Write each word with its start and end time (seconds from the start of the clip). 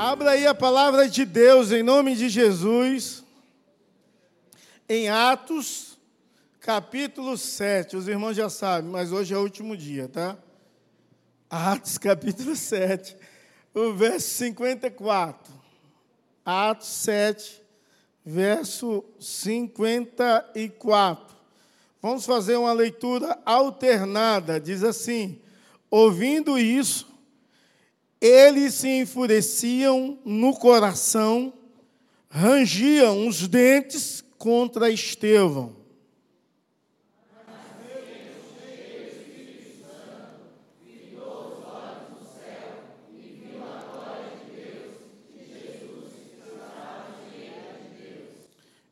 Abra 0.00 0.30
aí 0.30 0.46
a 0.46 0.54
palavra 0.54 1.08
de 1.08 1.24
Deus 1.24 1.72
em 1.72 1.82
nome 1.82 2.14
de 2.14 2.28
Jesus, 2.28 3.24
em 4.88 5.08
Atos, 5.08 5.98
capítulo 6.60 7.36
7. 7.36 7.96
Os 7.96 8.06
irmãos 8.06 8.36
já 8.36 8.48
sabem, 8.48 8.88
mas 8.88 9.10
hoje 9.10 9.34
é 9.34 9.36
o 9.36 9.42
último 9.42 9.76
dia, 9.76 10.08
tá? 10.08 10.38
Atos, 11.50 11.98
capítulo 11.98 12.54
7, 12.54 13.16
o 13.74 13.92
verso 13.92 14.28
54. 14.36 15.52
Atos 16.44 16.86
7, 16.86 17.60
verso 18.24 19.04
54. 19.18 21.36
Vamos 22.00 22.24
fazer 22.24 22.54
uma 22.54 22.72
leitura 22.72 23.36
alternada. 23.44 24.60
Diz 24.60 24.84
assim: 24.84 25.40
Ouvindo 25.90 26.56
isso, 26.56 27.07
eles 28.20 28.74
se 28.74 28.88
enfureciam 28.88 30.18
no 30.24 30.54
coração, 30.54 31.52
rangiam 32.28 33.26
os 33.26 33.46
dentes 33.46 34.24
contra 34.36 34.90
Estevão. 34.90 35.76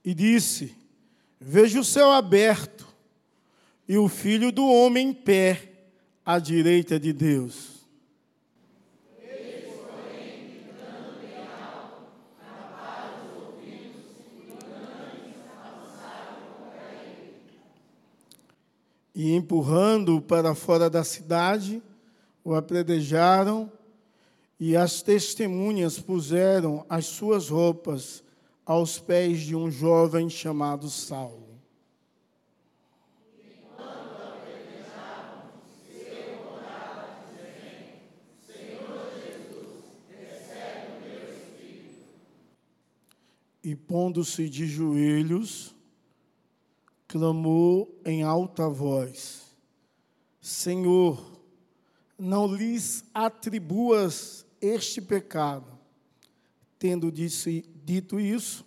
E 0.04 0.14
disse: 0.14 0.72
Vejo 1.40 1.80
o 1.80 1.84
céu 1.84 2.12
aberto 2.12 2.86
e 3.88 3.98
o 3.98 4.08
filho 4.08 4.52
do 4.52 4.64
homem 4.64 5.08
em 5.08 5.12
pé 5.12 5.60
à 6.24 6.38
direita 6.38 6.98
de 6.98 7.12
Deus. 7.12 7.75
E 19.16 19.34
empurrando-o 19.34 20.20
para 20.20 20.54
fora 20.54 20.90
da 20.90 21.02
cidade, 21.02 21.82
o 22.44 22.54
apredejaram 22.54 23.72
e 24.60 24.76
as 24.76 25.00
testemunhas 25.00 25.98
puseram 25.98 26.84
as 26.86 27.06
suas 27.06 27.48
roupas 27.48 28.22
aos 28.66 28.98
pés 28.98 29.40
de 29.40 29.56
um 29.56 29.70
jovem 29.70 30.28
chamado 30.28 30.90
Saulo. 30.90 31.46
E 43.64 43.74
pondo-se 43.74 44.48
de 44.48 44.66
joelhos, 44.66 45.75
clamou 47.08 48.00
em 48.04 48.22
alta 48.22 48.68
voz: 48.68 49.54
Senhor, 50.40 51.40
não 52.18 52.46
lhes 52.46 53.04
atribuas 53.12 54.46
este 54.60 55.00
pecado. 55.00 55.76
Tendo 56.78 57.10
disse, 57.10 57.64
dito 57.84 58.20
isso, 58.20 58.64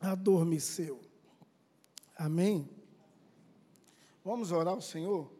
adormeceu. 0.00 1.00
Amém? 2.16 2.68
Vamos 4.24 4.52
orar 4.52 4.74
ao 4.74 4.80
Senhor? 4.80 5.30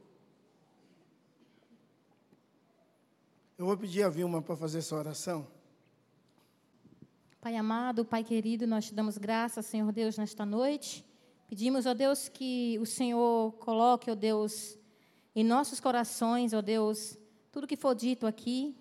Eu 3.56 3.66
vou 3.66 3.76
pedir 3.76 4.02
a 4.02 4.08
Vilma 4.08 4.42
para 4.42 4.56
fazer 4.56 4.78
essa 4.78 4.96
oração. 4.96 5.46
Pai 7.40 7.56
amado, 7.56 8.04
Pai 8.04 8.24
querido, 8.24 8.66
nós 8.66 8.86
te 8.86 8.94
damos 8.94 9.16
graças, 9.16 9.66
Senhor 9.66 9.92
Deus, 9.92 10.18
nesta 10.18 10.44
noite. 10.44 11.04
Pedimos, 11.54 11.86
ó 11.86 11.94
Deus, 11.94 12.28
que 12.28 12.76
o 12.80 12.84
Senhor 12.84 13.52
coloque, 13.60 14.10
ó 14.10 14.16
Deus, 14.16 14.76
em 15.36 15.44
nossos 15.44 15.78
corações, 15.78 16.52
ó 16.52 16.60
Deus, 16.60 17.16
tudo 17.52 17.64
que 17.64 17.76
for 17.76 17.94
dito 17.94 18.26
aqui, 18.26 18.76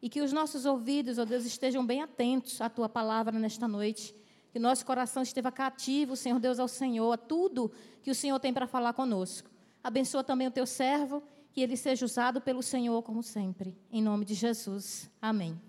e 0.00 0.08
que 0.08 0.22
os 0.22 0.32
nossos 0.32 0.64
ouvidos, 0.64 1.18
ó 1.18 1.26
Deus, 1.26 1.44
estejam 1.44 1.84
bem 1.84 2.00
atentos 2.00 2.62
à 2.62 2.70
tua 2.70 2.88
palavra 2.88 3.38
nesta 3.38 3.68
noite. 3.68 4.14
Que 4.50 4.58
nosso 4.58 4.86
coração 4.86 5.22
esteja 5.22 5.52
cativo, 5.52 6.16
Senhor 6.16 6.40
Deus, 6.40 6.58
ao 6.58 6.66
Senhor, 6.66 7.12
a 7.12 7.18
tudo 7.18 7.70
que 8.00 8.10
o 8.10 8.14
Senhor 8.14 8.40
tem 8.40 8.54
para 8.54 8.66
falar 8.66 8.94
conosco. 8.94 9.50
Abençoa 9.82 10.24
também 10.24 10.46
o 10.46 10.50
teu 10.50 10.66
servo, 10.66 11.22
que 11.52 11.60
ele 11.60 11.76
seja 11.76 12.06
usado 12.06 12.40
pelo 12.40 12.62
Senhor 12.62 13.02
como 13.02 13.22
sempre. 13.22 13.76
Em 13.92 14.02
nome 14.02 14.24
de 14.24 14.32
Jesus. 14.32 15.10
Amém. 15.20 15.60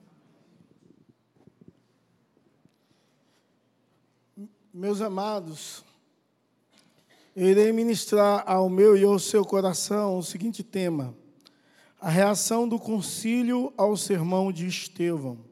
Meus 4.74 5.02
amados, 5.02 5.84
irei 7.36 7.72
ministrar 7.74 8.44
ao 8.48 8.70
meu 8.70 8.96
e 8.96 9.04
ao 9.04 9.20
seu 9.20 9.44
coração 9.44 10.18
o 10.18 10.24
seguinte 10.24 10.64
tema: 10.64 11.16
a 12.00 12.10
reação 12.10 12.68
do 12.68 12.80
concílio 12.80 13.74
ao 13.76 13.98
sermão 13.98 14.52
de 14.52 14.66
Estevão. 14.66 15.44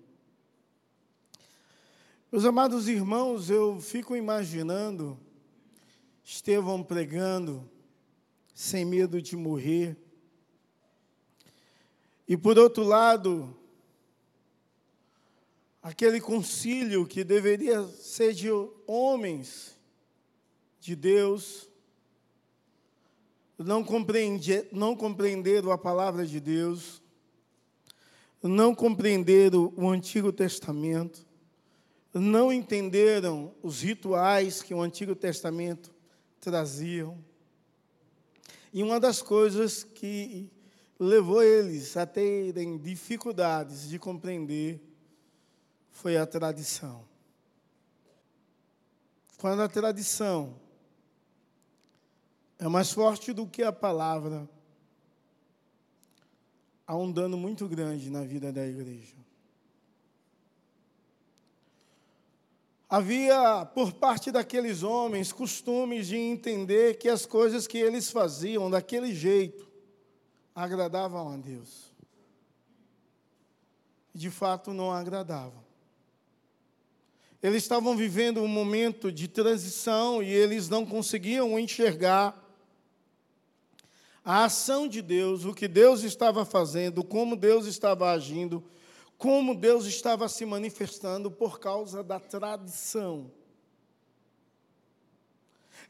Meus 2.31 2.45
amados 2.45 2.87
irmãos, 2.87 3.49
eu 3.49 3.79
fico 3.79 4.15
imaginando 4.15 5.19
Estevão 6.23 6.81
pregando, 6.81 7.69
sem 8.55 8.85
medo 8.85 9.21
de 9.21 9.35
morrer. 9.35 9.97
E 12.27 12.37
por 12.37 12.57
outro 12.57 12.83
lado, 12.83 13.55
aquele 15.81 16.21
concílio 16.21 17.05
que 17.05 17.25
deveria 17.25 17.85
ser 17.87 18.33
de 18.33 18.47
homens 18.87 19.77
de 20.79 20.95
Deus, 20.95 21.69
não, 23.63 23.83
compreender, 23.83 24.67
não 24.71 24.95
compreenderam 24.95 25.71
a 25.71 25.77
palavra 25.77 26.25
de 26.25 26.39
Deus, 26.39 27.01
não 28.41 28.75
compreenderam 28.75 29.73
o 29.75 29.89
Antigo 29.89 30.31
Testamento, 30.31 31.25
não 32.13 32.51
entenderam 32.51 33.53
os 33.63 33.81
rituais 33.81 34.61
que 34.61 34.73
o 34.73 34.81
Antigo 34.81 35.15
Testamento 35.15 35.93
traziam. 36.39 37.17
E 38.71 38.83
uma 38.83 38.99
das 38.99 39.21
coisas 39.21 39.83
que 39.83 40.51
levou 40.99 41.41
eles 41.41 41.95
a 41.97 42.05
terem 42.05 42.77
dificuldades 42.77 43.89
de 43.89 43.97
compreender 43.97 44.81
foi 45.89 46.17
a 46.17 46.25
tradição. 46.25 47.07
Quando 49.37 49.61
a 49.61 49.67
tradição 49.67 50.62
é 52.63 52.67
mais 52.69 52.93
forte 52.93 53.33
do 53.33 53.45
que 53.45 53.61
a 53.61 53.73
palavra. 53.73 54.49
Há 56.87 56.95
um 56.95 57.11
dano 57.11 57.35
muito 57.35 57.67
grande 57.67 58.09
na 58.09 58.23
vida 58.23 58.53
da 58.53 58.65
igreja. 58.65 59.17
Havia, 62.89 63.65
por 63.65 63.91
parte 63.91 64.31
daqueles 64.31 64.81
homens, 64.81 65.33
costumes 65.33 66.07
de 66.07 66.15
entender 66.15 66.97
que 66.97 67.09
as 67.09 67.25
coisas 67.25 67.67
que 67.67 67.77
eles 67.77 68.09
faziam 68.09 68.69
daquele 68.69 69.13
jeito 69.13 69.69
agradavam 70.55 71.33
a 71.33 71.35
Deus. 71.35 71.91
De 74.13 74.31
fato, 74.31 74.71
não 74.71 74.89
agradavam. 74.89 75.61
Eles 77.41 77.63
estavam 77.63 77.97
vivendo 77.97 78.41
um 78.41 78.47
momento 78.47 79.11
de 79.11 79.27
transição 79.27 80.23
e 80.23 80.29
eles 80.29 80.69
não 80.69 80.85
conseguiam 80.85 81.59
enxergar 81.59 82.41
a 84.23 84.45
ação 84.45 84.87
de 84.87 85.01
Deus, 85.01 85.43
o 85.43 85.53
que 85.53 85.67
Deus 85.67 86.03
estava 86.03 86.45
fazendo, 86.45 87.03
como 87.03 87.35
Deus 87.35 87.65
estava 87.65 88.11
agindo, 88.11 88.63
como 89.17 89.53
Deus 89.53 89.85
estava 89.85 90.29
se 90.29 90.45
manifestando 90.45 91.29
por 91.29 91.59
causa 91.59 92.03
da 92.03 92.19
tradição. 92.19 93.29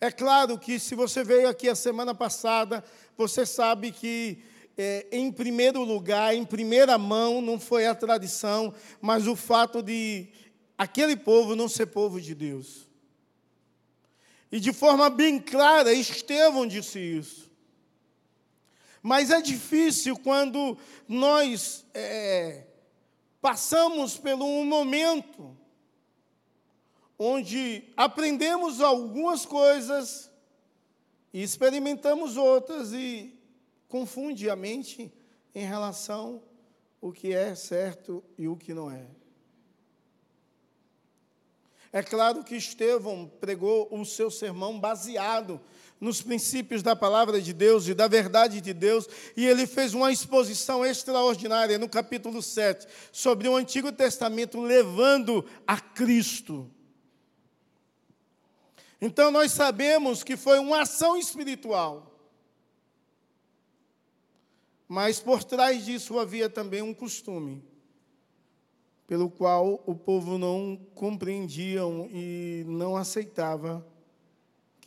É 0.01 0.11
claro 0.11 0.57
que 0.57 0.79
se 0.79 0.95
você 0.95 1.23
veio 1.23 1.47
aqui 1.47 1.69
a 1.69 1.75
semana 1.75 2.15
passada, 2.15 2.83
você 3.15 3.45
sabe 3.45 3.91
que, 3.91 4.39
é, 4.77 5.07
em 5.11 5.31
primeiro 5.31 5.83
lugar, 5.83 6.35
em 6.35 6.43
primeira 6.43 6.97
mão, 6.97 7.41
não 7.41 7.59
foi 7.59 7.85
a 7.85 7.95
tradição, 7.95 8.73
mas 8.99 9.27
o 9.27 9.35
fato 9.35 9.81
de 9.81 10.27
aquele 10.77 11.15
povo 11.15 11.55
não 11.55 11.69
ser 11.69 11.85
povo 11.85 12.19
de 12.19 12.33
Deus. 12.33 12.89
E 14.51 14.59
de 14.59 14.73
forma 14.73 15.09
bem 15.09 15.39
clara, 15.39 15.93
Estevão 15.93 16.67
disse 16.67 16.99
isso. 16.99 17.42
Mas 19.03 19.29
é 19.29 19.41
difícil 19.41 20.17
quando 20.17 20.77
nós 21.09 21.85
é, 21.93 22.63
passamos 23.41 24.17
por 24.17 24.31
um 24.35 24.63
momento 24.63 25.57
onde 27.19 27.83
aprendemos 27.97 28.79
algumas 28.79 29.45
coisas 29.45 30.31
e 31.33 31.43
experimentamos 31.43 32.37
outras 32.37 32.93
e 32.93 33.37
confunde 33.89 34.49
a 34.49 34.55
mente 34.55 35.13
em 35.53 35.65
relação 35.65 36.41
o 37.01 37.11
que 37.11 37.33
é 37.33 37.53
certo 37.55 38.23
e 38.37 38.47
o 38.47 38.55
que 38.55 38.73
não 38.73 38.89
é. 38.89 39.05
É 41.91 42.01
claro 42.01 42.43
que 42.43 42.55
Estevão 42.55 43.29
pregou 43.39 43.87
o 43.91 44.05
seu 44.05 44.31
sermão 44.31 44.79
baseado 44.79 45.59
nos 46.03 46.21
princípios 46.21 46.83
da 46.83 46.95
palavra 46.95 47.41
de 47.41 47.53
Deus 47.53 47.87
e 47.87 47.93
da 47.93 48.09
verdade 48.09 48.59
de 48.59 48.73
Deus, 48.73 49.07
e 49.37 49.45
ele 49.45 49.65
fez 49.65 49.93
uma 49.93 50.11
exposição 50.11 50.85
extraordinária 50.85 51.77
no 51.77 51.87
capítulo 51.87 52.41
7 52.41 52.85
sobre 53.11 53.47
o 53.47 53.55
Antigo 53.55 53.89
Testamento 53.89 54.61
levando 54.61 55.45
a 55.65 55.79
Cristo. 55.79 56.69
Então 58.99 59.31
nós 59.31 59.53
sabemos 59.53 60.23
que 60.23 60.35
foi 60.35 60.59
uma 60.59 60.81
ação 60.81 61.15
espiritual. 61.15 62.09
Mas 64.87 65.21
por 65.21 65.43
trás 65.43 65.85
disso 65.85 66.19
havia 66.19 66.49
também 66.49 66.81
um 66.81 66.93
costume 66.93 67.63
pelo 69.07 69.29
qual 69.29 69.81
o 69.85 69.95
povo 69.95 70.37
não 70.37 70.77
compreendia 70.93 71.81
e 72.11 72.63
não 72.67 72.97
aceitava 72.97 73.85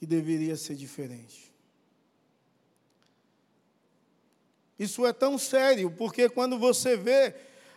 que 0.07 0.11
deveria 0.11 0.57
ser 0.57 0.77
diferente. 0.77 1.53
Isso 4.79 5.05
é 5.05 5.13
tão 5.13 5.37
sério, 5.37 5.91
porque 5.91 6.29
quando 6.29 6.59
você 6.59 6.97
vê 6.97 7.35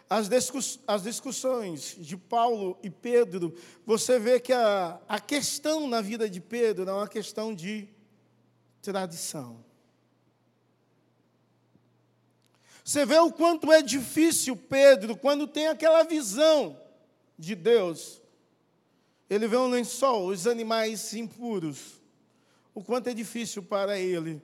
as, 0.08 0.30
discuss 0.30 0.80
as 0.86 1.04
discussões 1.04 1.96
de 1.98 2.16
Paulo 2.16 2.78
e 2.84 2.90
Pedro, 2.90 3.56
você 3.86 4.20
vê 4.20 4.40
que 4.40 4.54
a, 4.54 5.00
a 5.08 5.20
questão 5.20 5.88
na 5.88 6.02
vida 6.02 6.30
de 6.30 6.40
Pedro 6.40 6.88
é 6.88 6.94
uma 6.94 7.08
questão 7.08 7.56
de 7.56 7.88
tradição. 8.82 9.64
Você 12.84 13.06
vê 13.06 13.18
o 13.18 13.32
quanto 13.32 13.72
é 13.72 13.82
difícil 13.82 14.56
Pedro, 14.56 15.16
quando 15.16 15.48
tem 15.48 15.68
aquela 15.68 16.04
visão 16.04 16.80
de 17.38 17.56
Deus. 17.56 18.22
Ele 19.30 19.48
vê 19.48 19.58
um 19.58 19.70
lençol, 19.70 20.28
os 20.28 20.48
animais 20.48 21.14
impuros. 21.14 21.99
O 22.80 22.84
quanto 22.84 23.10
é 23.10 23.14
difícil 23.14 23.62
para 23.62 24.00
ele. 24.00 24.42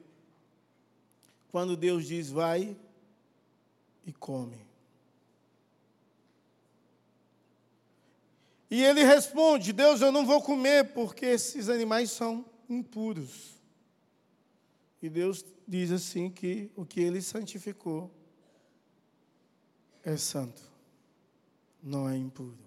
Quando 1.53 1.77
Deus 1.77 2.05
diz, 2.05 2.29
vai 2.29 2.75
e 4.05 4.11
come. 4.11 4.59
E 8.69 8.83
ele 8.83 9.05
responde: 9.05 9.71
Deus, 9.71 10.01
eu 10.01 10.11
não 10.11 10.25
vou 10.25 10.41
comer 10.41 10.93
porque 10.93 11.25
esses 11.27 11.69
animais 11.69 12.11
são 12.11 12.43
impuros. 12.69 13.55
E 15.01 15.09
Deus 15.09 15.45
diz 15.65 15.89
assim 15.89 16.29
que 16.29 16.69
o 16.75 16.85
que 16.85 16.99
ele 16.99 17.21
santificou 17.21 18.11
é 20.03 20.17
santo, 20.17 20.61
não 21.81 22.09
é 22.09 22.17
impuro. 22.17 22.64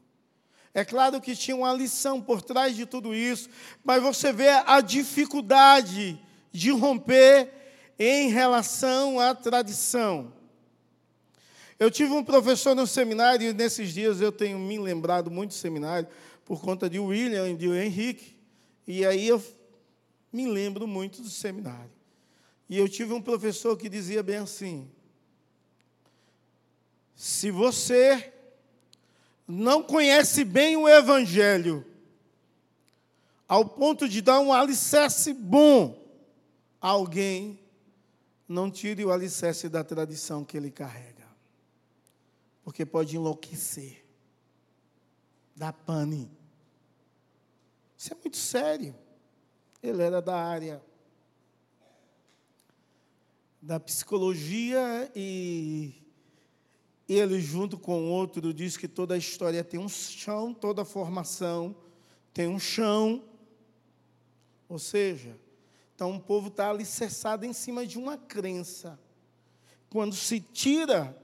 É 0.74 0.84
claro 0.84 1.20
que 1.20 1.34
tinha 1.34 1.56
uma 1.56 1.72
lição 1.72 2.20
por 2.20 2.42
trás 2.42 2.76
de 2.76 2.86
tudo 2.86 3.14
isso, 3.14 3.48
mas 3.84 4.02
você 4.02 4.32
vê 4.32 4.48
a 4.48 4.80
dificuldade 4.80 6.20
de 6.52 6.70
romper 6.70 7.50
em 7.98 8.28
relação 8.30 9.18
à 9.18 9.34
tradição. 9.34 10.32
Eu 11.78 11.90
tive 11.90 12.12
um 12.12 12.24
professor 12.24 12.74
no 12.74 12.86
seminário, 12.86 13.50
e 13.50 13.52
nesses 13.52 13.92
dias 13.92 14.20
eu 14.20 14.32
tenho 14.32 14.58
me 14.58 14.78
lembrado 14.78 15.30
muito 15.30 15.50
do 15.50 15.54
seminário, 15.54 16.08
por 16.44 16.60
conta 16.60 16.88
de 16.88 16.98
William 16.98 17.48
e 17.48 17.56
de 17.56 17.68
Henrique, 17.68 18.36
e 18.86 19.04
aí 19.04 19.28
eu 19.28 19.42
me 20.32 20.46
lembro 20.46 20.86
muito 20.86 21.22
do 21.22 21.30
seminário. 21.30 21.90
E 22.68 22.78
eu 22.78 22.88
tive 22.88 23.12
um 23.12 23.22
professor 23.22 23.76
que 23.76 23.88
dizia 23.88 24.22
bem 24.22 24.36
assim: 24.36 24.90
se 27.14 27.50
você 27.50 28.32
não 29.48 29.82
conhece 29.82 30.44
bem 30.44 30.76
o 30.76 30.86
Evangelho, 30.86 31.82
ao 33.48 33.64
ponto 33.64 34.06
de 34.06 34.20
dar 34.20 34.40
um 34.40 34.52
alicerce 34.52 35.32
bom 35.32 36.06
a 36.78 36.88
alguém, 36.88 37.58
não 38.46 38.70
tire 38.70 39.02
o 39.06 39.10
alicerce 39.10 39.66
da 39.70 39.82
tradição 39.82 40.44
que 40.44 40.54
ele 40.54 40.70
carrega, 40.70 41.26
porque 42.62 42.84
pode 42.84 43.16
enlouquecer, 43.16 44.04
dar 45.56 45.72
pane. 45.72 46.30
Isso 47.96 48.12
é 48.12 48.16
muito 48.22 48.36
sério. 48.36 48.94
Ele 49.82 50.02
era 50.02 50.20
da 50.20 50.36
área 50.36 50.82
da 53.60 53.80
psicologia 53.80 55.10
e 55.16 56.07
ele, 57.08 57.40
junto 57.40 57.78
com 57.78 58.10
outro, 58.10 58.52
diz 58.52 58.76
que 58.76 58.86
toda 58.86 59.14
a 59.14 59.18
história 59.18 59.64
tem 59.64 59.80
um 59.80 59.88
chão, 59.88 60.52
toda 60.52 60.84
formação 60.84 61.74
tem 62.34 62.46
um 62.46 62.58
chão. 62.58 63.24
Ou 64.68 64.78
seja, 64.78 65.36
então 65.94 66.14
o 66.14 66.20
povo 66.20 66.48
está 66.48 66.70
alicerçado 66.70 67.46
em 67.46 67.52
cima 67.52 67.86
de 67.86 67.98
uma 67.98 68.18
crença. 68.18 69.00
Quando 69.90 70.14
se 70.14 70.38
tira, 70.38 71.16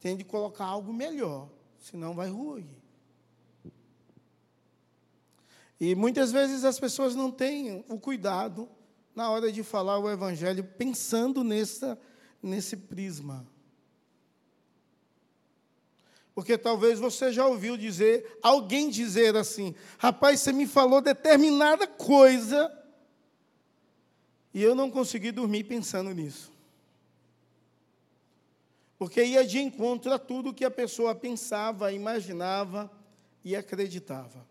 tem 0.00 0.16
de 0.16 0.24
colocar 0.24 0.64
algo 0.64 0.92
melhor, 0.92 1.48
senão 1.78 2.14
vai 2.14 2.30
ruir. 2.30 2.66
E 5.78 5.94
muitas 5.94 6.32
vezes 6.32 6.64
as 6.64 6.80
pessoas 6.80 7.14
não 7.14 7.30
têm 7.30 7.84
o 7.88 8.00
cuidado 8.00 8.68
na 9.14 9.30
hora 9.30 9.52
de 9.52 9.62
falar 9.62 9.98
o 9.98 10.10
evangelho 10.10 10.64
pensando 10.64 11.44
nessa, 11.44 11.98
nesse 12.42 12.76
prisma. 12.76 13.46
Porque 16.36 16.58
talvez 16.58 16.98
você 16.98 17.32
já 17.32 17.46
ouviu 17.46 17.78
dizer, 17.78 18.38
alguém 18.42 18.90
dizer 18.90 19.34
assim: 19.34 19.74
rapaz, 19.96 20.38
você 20.40 20.52
me 20.52 20.66
falou 20.66 21.00
determinada 21.00 21.86
coisa 21.86 22.70
e 24.52 24.62
eu 24.62 24.74
não 24.74 24.90
consegui 24.90 25.32
dormir 25.32 25.64
pensando 25.64 26.12
nisso. 26.12 26.52
Porque 28.98 29.24
ia 29.24 29.46
de 29.46 29.60
encontro 29.60 30.12
a 30.12 30.18
tudo 30.18 30.52
que 30.52 30.62
a 30.66 30.70
pessoa 30.70 31.14
pensava, 31.14 31.90
imaginava 31.90 32.92
e 33.42 33.56
acreditava. 33.56 34.46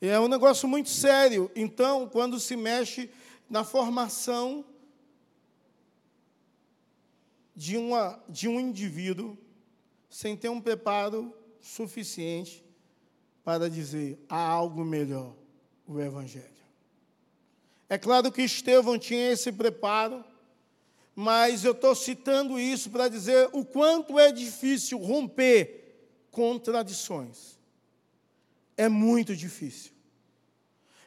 É 0.00 0.18
um 0.18 0.28
negócio 0.28 0.66
muito 0.66 0.88
sério. 0.88 1.50
Então, 1.54 2.08
quando 2.08 2.40
se 2.40 2.56
mexe 2.56 3.10
na 3.50 3.64
formação 3.64 4.64
de, 7.60 7.76
uma, 7.76 8.18
de 8.26 8.48
um 8.48 8.58
indivíduo 8.58 9.36
sem 10.08 10.34
ter 10.34 10.48
um 10.48 10.62
preparo 10.62 11.30
suficiente 11.60 12.64
para 13.44 13.68
dizer 13.68 14.18
há 14.30 14.40
algo 14.40 14.82
melhor, 14.82 15.36
o 15.86 16.00
Evangelho. 16.00 16.48
É 17.86 17.98
claro 17.98 18.32
que 18.32 18.40
Estevão 18.40 18.98
tinha 18.98 19.30
esse 19.32 19.52
preparo, 19.52 20.24
mas 21.14 21.62
eu 21.62 21.72
estou 21.72 21.94
citando 21.94 22.58
isso 22.58 22.88
para 22.88 23.08
dizer 23.08 23.50
o 23.52 23.62
quanto 23.62 24.18
é 24.18 24.32
difícil 24.32 24.96
romper 24.96 26.08
contradições. 26.30 27.58
É 28.74 28.88
muito 28.88 29.36
difícil. 29.36 29.92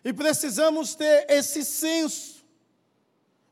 E 0.06 0.14
precisamos 0.14 0.94
ter 0.94 1.26
esse 1.32 1.66
senso 1.66 2.46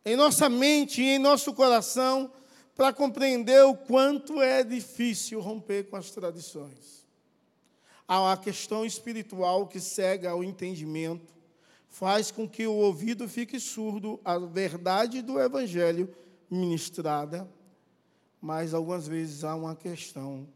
em 0.05 0.15
nossa 0.15 0.47
mente 0.47 1.01
e 1.01 1.15
em 1.15 1.17
nosso 1.17 1.51
coração 1.51 2.31
para 2.75 2.93
compreender 2.93 3.63
o 3.65 3.75
quanto 3.75 4.41
é 4.41 4.63
difícil 4.63 5.39
romper 5.39 5.89
com 5.89 5.95
as 5.95 6.11
tradições. 6.11 7.05
Há 8.07 8.21
uma 8.21 8.37
questão 8.37 8.85
espiritual 8.85 9.67
que 9.67 9.79
cega 9.79 10.31
ao 10.31 10.43
entendimento, 10.43 11.33
faz 11.87 12.31
com 12.31 12.47
que 12.47 12.65
o 12.65 12.73
ouvido 12.73 13.27
fique 13.27 13.59
surdo 13.59 14.19
à 14.23 14.37
verdade 14.37 15.21
do 15.21 15.39
Evangelho 15.39 16.13
ministrada, 16.49 17.49
mas 18.41 18.73
algumas 18.73 19.07
vezes 19.07 19.43
há 19.43 19.55
uma 19.55 19.75
questão 19.75 20.47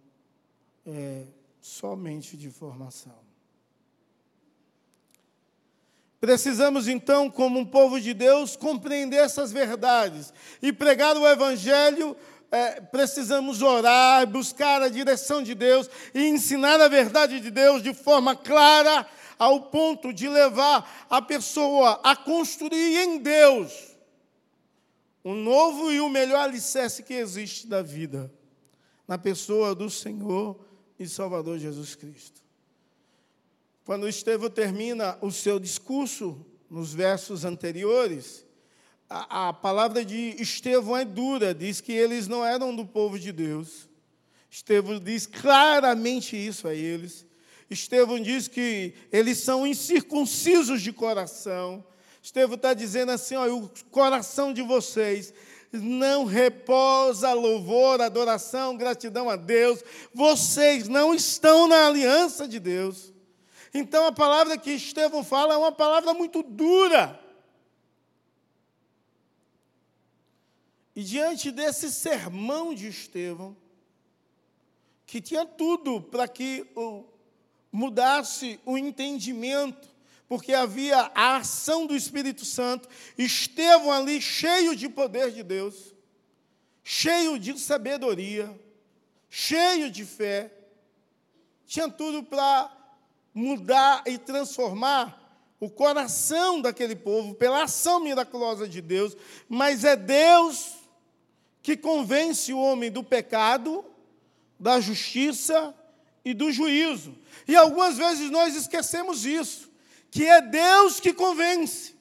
é, 0.85 1.25
somente 1.61 2.35
de 2.35 2.49
formação. 2.49 3.24
Precisamos 6.19 6.87
então, 6.87 7.29
como 7.29 7.59
um 7.59 7.65
povo 7.65 7.99
de 7.99 8.13
Deus, 8.13 8.55
compreender 8.55 9.17
essas 9.17 9.51
verdades 9.51 10.33
e 10.61 10.71
pregar 10.71 11.15
o 11.17 11.27
Evangelho. 11.27 12.15
É, 12.51 12.79
precisamos 12.79 13.61
orar, 13.61 14.25
buscar 14.27 14.81
a 14.81 14.87
direção 14.87 15.43
de 15.43 15.53
Deus 15.53 15.89
e 16.13 16.27
ensinar 16.27 16.79
a 16.79 16.87
verdade 16.87 17.39
de 17.39 17.51
Deus 17.51 17.83
de 17.83 17.93
forma 17.93 18.35
clara, 18.35 19.05
ao 19.37 19.63
ponto 19.63 20.13
de 20.13 20.29
levar 20.29 21.07
a 21.09 21.21
pessoa 21.21 21.99
a 22.03 22.15
construir 22.15 23.03
em 23.03 23.17
Deus 23.17 23.95
um 25.25 25.33
novo 25.33 25.91
e 25.91 25.99
o 25.99 26.07
melhor 26.07 26.41
alicerce 26.41 27.01
que 27.01 27.15
existe 27.15 27.65
da 27.65 27.81
vida, 27.81 28.31
na 29.07 29.17
pessoa 29.17 29.73
do 29.73 29.89
Senhor 29.89 30.63
e 30.99 31.07
Salvador 31.07 31.57
Jesus 31.57 31.95
Cristo. 31.95 32.44
Quando 33.85 34.09
Estevão 34.09 34.49
termina 34.49 35.15
o 35.21 35.31
seu 35.31 35.59
discurso, 35.59 36.43
nos 36.67 36.91
versos 36.91 37.45
anteriores, 37.45 38.43
a, 39.07 39.49
a, 39.49 39.53
palavra 39.53 40.03
de 40.03 40.35
Estevão 40.39 40.97
é 40.97 41.05
dura, 41.05 41.53
diz 41.53 41.79
que 41.81 41.91
eles 41.91 42.27
não 42.27 42.43
eram 42.43 42.75
do 42.75 42.83
povo 42.83 43.19
de 43.19 43.31
Deus. 43.31 43.87
Estevão 44.49 44.99
diz 44.99 45.27
claramente 45.27 46.35
isso 46.35 46.67
a 46.67 46.73
eles. 46.73 47.27
Estevão 47.69 48.19
diz 48.19 48.47
que 48.47 48.95
eles 49.11 49.37
são 49.37 49.67
incircuncisos 49.67 50.81
de 50.81 50.91
coração. 50.91 51.85
Estevão 52.23 52.55
está 52.55 52.73
dizendo 52.73 53.11
assim: 53.11 53.35
o 53.35 53.69
coração 53.91 54.51
de 54.51 54.63
vocês 54.63 55.31
não 55.71 56.25
reposa 56.25 57.33
louvor, 57.33 58.01
adoração, 58.01 58.75
gratidão 58.75 59.29
a 59.29 59.35
Deus. 59.35 59.83
Vocês 60.11 60.87
não 60.87 61.13
estão 61.13 61.67
na 61.67 61.85
aliança 61.85 62.47
de 62.47 62.59
Deus. 62.59 63.13
Então 63.77 64.07
a 64.07 64.11
palavra 64.13 64.57
que 64.57 64.71
Estevão 64.71 65.21
fala 65.21 65.53
é 65.53 65.57
uma 65.57 65.71
palavra 65.71 66.13
muito 66.13 66.41
dura. 66.41 67.19
E 70.95 71.03
diante 71.03 71.51
desse 71.51 71.91
sermão 71.91 72.73
de 72.73 72.87
Estevão, 72.87 73.53
que 75.05 75.19
tinha 75.19 75.45
tudo 75.45 75.99
para 75.99 76.25
que 76.25 76.65
mudasse 77.69 78.61
o 78.65 78.77
entendimento, 78.77 79.89
porque 80.25 80.53
havia 80.53 81.11
a 81.13 81.35
ação 81.35 81.85
do 81.85 81.97
Espírito 81.97 82.45
Santo, 82.45 82.87
Estevão 83.17 83.91
ali 83.91 84.21
cheio 84.21 84.73
de 84.73 84.87
poder 84.87 85.33
de 85.33 85.43
Deus, 85.43 85.93
cheio 86.81 87.37
de 87.37 87.59
sabedoria, 87.59 88.57
cheio 89.29 89.91
de 89.91 90.05
fé, 90.05 90.49
tinha 91.65 91.89
tudo 91.89 92.23
para 92.23 92.84
mudar 93.35 94.03
e 94.07 94.17
transformar 94.17 95.21
o 95.59 95.69
coração 95.69 96.61
daquele 96.61 96.95
povo 96.95 97.35
pela 97.35 97.63
ação 97.63 97.99
miraculosa 97.99 98.67
de 98.67 98.81
Deus, 98.81 99.15
mas 99.49 99.83
é 99.83 99.97
Deus 99.97 100.73
que 101.61 101.75
convence 101.75 102.53
o 102.53 102.59
homem 102.59 102.89
do 102.89 103.03
pecado, 103.03 103.83
da 104.57 104.79
justiça 104.79 105.75
e 106.23 106.33
do 106.33 106.49
juízo. 106.49 107.17
E 107.45 107.55
algumas 107.55 107.97
vezes 107.97 108.31
nós 108.31 108.55
esquecemos 108.55 109.25
isso, 109.25 109.69
que 110.09 110.25
é 110.25 110.41
Deus 110.41 111.01
que 111.01 111.13
convence. 111.13 111.93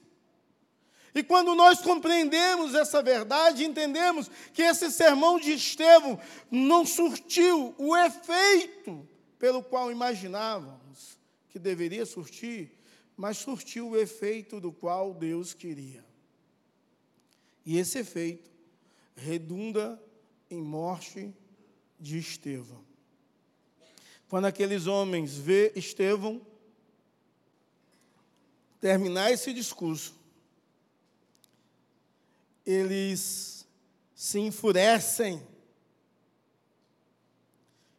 E 1.14 1.22
quando 1.22 1.54
nós 1.54 1.80
compreendemos 1.80 2.74
essa 2.74 3.02
verdade, 3.02 3.64
entendemos 3.64 4.30
que 4.52 4.62
esse 4.62 4.90
sermão 4.90 5.38
de 5.38 5.52
Estevão 5.52 6.20
não 6.50 6.84
surtiu 6.84 7.74
o 7.78 7.96
efeito 7.96 9.08
pelo 9.38 9.62
qual 9.62 9.90
imaginávamos 9.90 10.83
que 11.54 11.58
deveria 11.61 12.04
surtir, 12.04 12.76
mas 13.16 13.37
surtiu 13.37 13.90
o 13.90 13.96
efeito 13.96 14.61
do 14.61 14.73
qual 14.73 15.14
Deus 15.14 15.54
queria. 15.54 16.04
E 17.64 17.78
esse 17.78 17.96
efeito 17.96 18.50
redunda 19.14 20.02
em 20.50 20.61
morte 20.61 21.32
de 22.00 22.18
Estevão. 22.18 22.84
Quando 24.28 24.46
aqueles 24.46 24.88
homens 24.88 25.37
vê 25.37 25.73
Estevão 25.76 26.44
terminar 28.80 29.30
esse 29.30 29.54
discurso, 29.54 30.12
eles 32.66 33.64
se 34.12 34.40
enfurecem, 34.40 35.40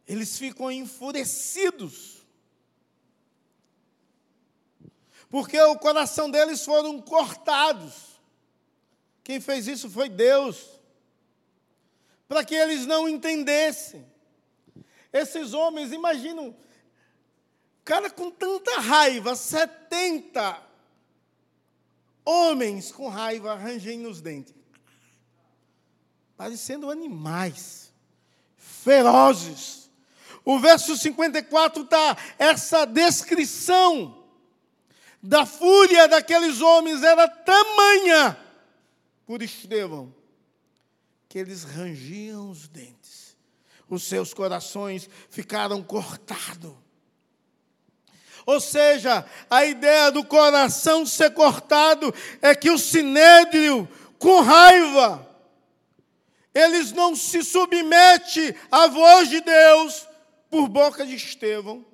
eles 0.06 0.38
ficam 0.38 0.70
enfurecidos, 0.70 2.15
porque 5.30 5.60
o 5.60 5.76
coração 5.76 6.30
deles 6.30 6.64
foram 6.64 7.00
cortados. 7.00 8.20
Quem 9.24 9.40
fez 9.40 9.66
isso 9.66 9.90
foi 9.90 10.08
Deus 10.08 10.76
para 12.28 12.44
que 12.44 12.54
eles 12.54 12.86
não 12.86 13.08
entendessem. 13.08 14.06
Esses 15.12 15.52
homens, 15.52 15.92
imaginam, 15.92 16.54
cara 17.84 18.10
com 18.10 18.30
tanta 18.30 18.80
raiva, 18.80 19.34
70 19.34 20.62
homens 22.24 22.90
com 22.90 23.08
raiva 23.08 23.54
rangendo 23.54 24.08
os 24.10 24.20
dentes, 24.20 24.54
parecendo 26.36 26.90
animais, 26.90 27.92
ferozes. 28.56 29.88
O 30.44 30.58
verso 30.58 30.96
54 30.96 31.82
está 31.82 32.16
essa 32.38 32.84
descrição 32.84 34.25
da 35.22 35.44
fúria 35.44 36.06
daqueles 36.06 36.60
homens 36.60 37.02
era 37.02 37.28
tamanha 37.28 38.36
por 39.26 39.42
Estevão 39.42 40.14
que 41.36 41.40
eles 41.40 41.64
rangiam 41.64 42.50
os 42.50 42.66
dentes, 42.66 43.36
os 43.90 44.04
seus 44.04 44.32
corações 44.32 45.06
ficaram 45.28 45.82
cortados. 45.82 46.72
Ou 48.46 48.58
seja, 48.58 49.22
a 49.50 49.66
ideia 49.66 50.10
do 50.10 50.24
coração 50.24 51.04
ser 51.04 51.32
cortado 51.32 52.14
é 52.40 52.54
que 52.54 52.70
o 52.70 52.78
sinédrio, 52.78 53.86
com 54.18 54.40
raiva, 54.40 55.28
eles 56.54 56.92
não 56.92 57.14
se 57.14 57.42
submete 57.42 58.56
à 58.70 58.86
voz 58.86 59.28
de 59.28 59.42
Deus 59.42 60.08
por 60.48 60.68
boca 60.68 61.04
de 61.04 61.16
Estevão. 61.16 61.84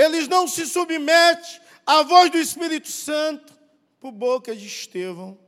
Eles 0.00 0.28
não 0.28 0.46
se 0.46 0.66
submetem 0.66 1.60
à 1.84 2.02
voz 2.02 2.30
do 2.30 2.38
Espírito 2.38 2.88
Santo 2.88 3.52
por 3.98 4.12
boca 4.12 4.54
de 4.54 4.66
Estevão 4.66 5.38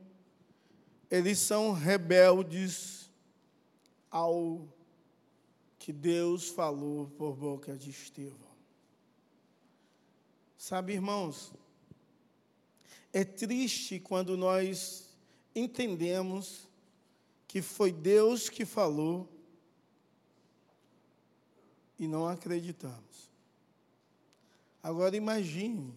eles 1.12 1.40
são 1.40 1.72
rebeldes 1.74 3.10
ao 4.10 4.66
que 5.78 5.92
Deus 5.92 6.48
falou 6.48 7.06
por 7.18 7.36
boca 7.36 7.76
de 7.76 7.90
Estevão. 7.90 8.56
Sabe, 10.56 10.94
irmãos, 10.94 11.52
é 13.12 13.26
triste 13.26 14.00
quando 14.00 14.38
nós 14.38 15.06
entendemos 15.54 16.66
que 17.46 17.60
foi 17.60 17.92
Deus 17.92 18.48
que 18.48 18.64
falou 18.64 19.28
e 21.98 22.08
não 22.08 22.26
acreditamos. 22.26 23.30
Agora 24.82 25.16
imagine, 25.16 25.94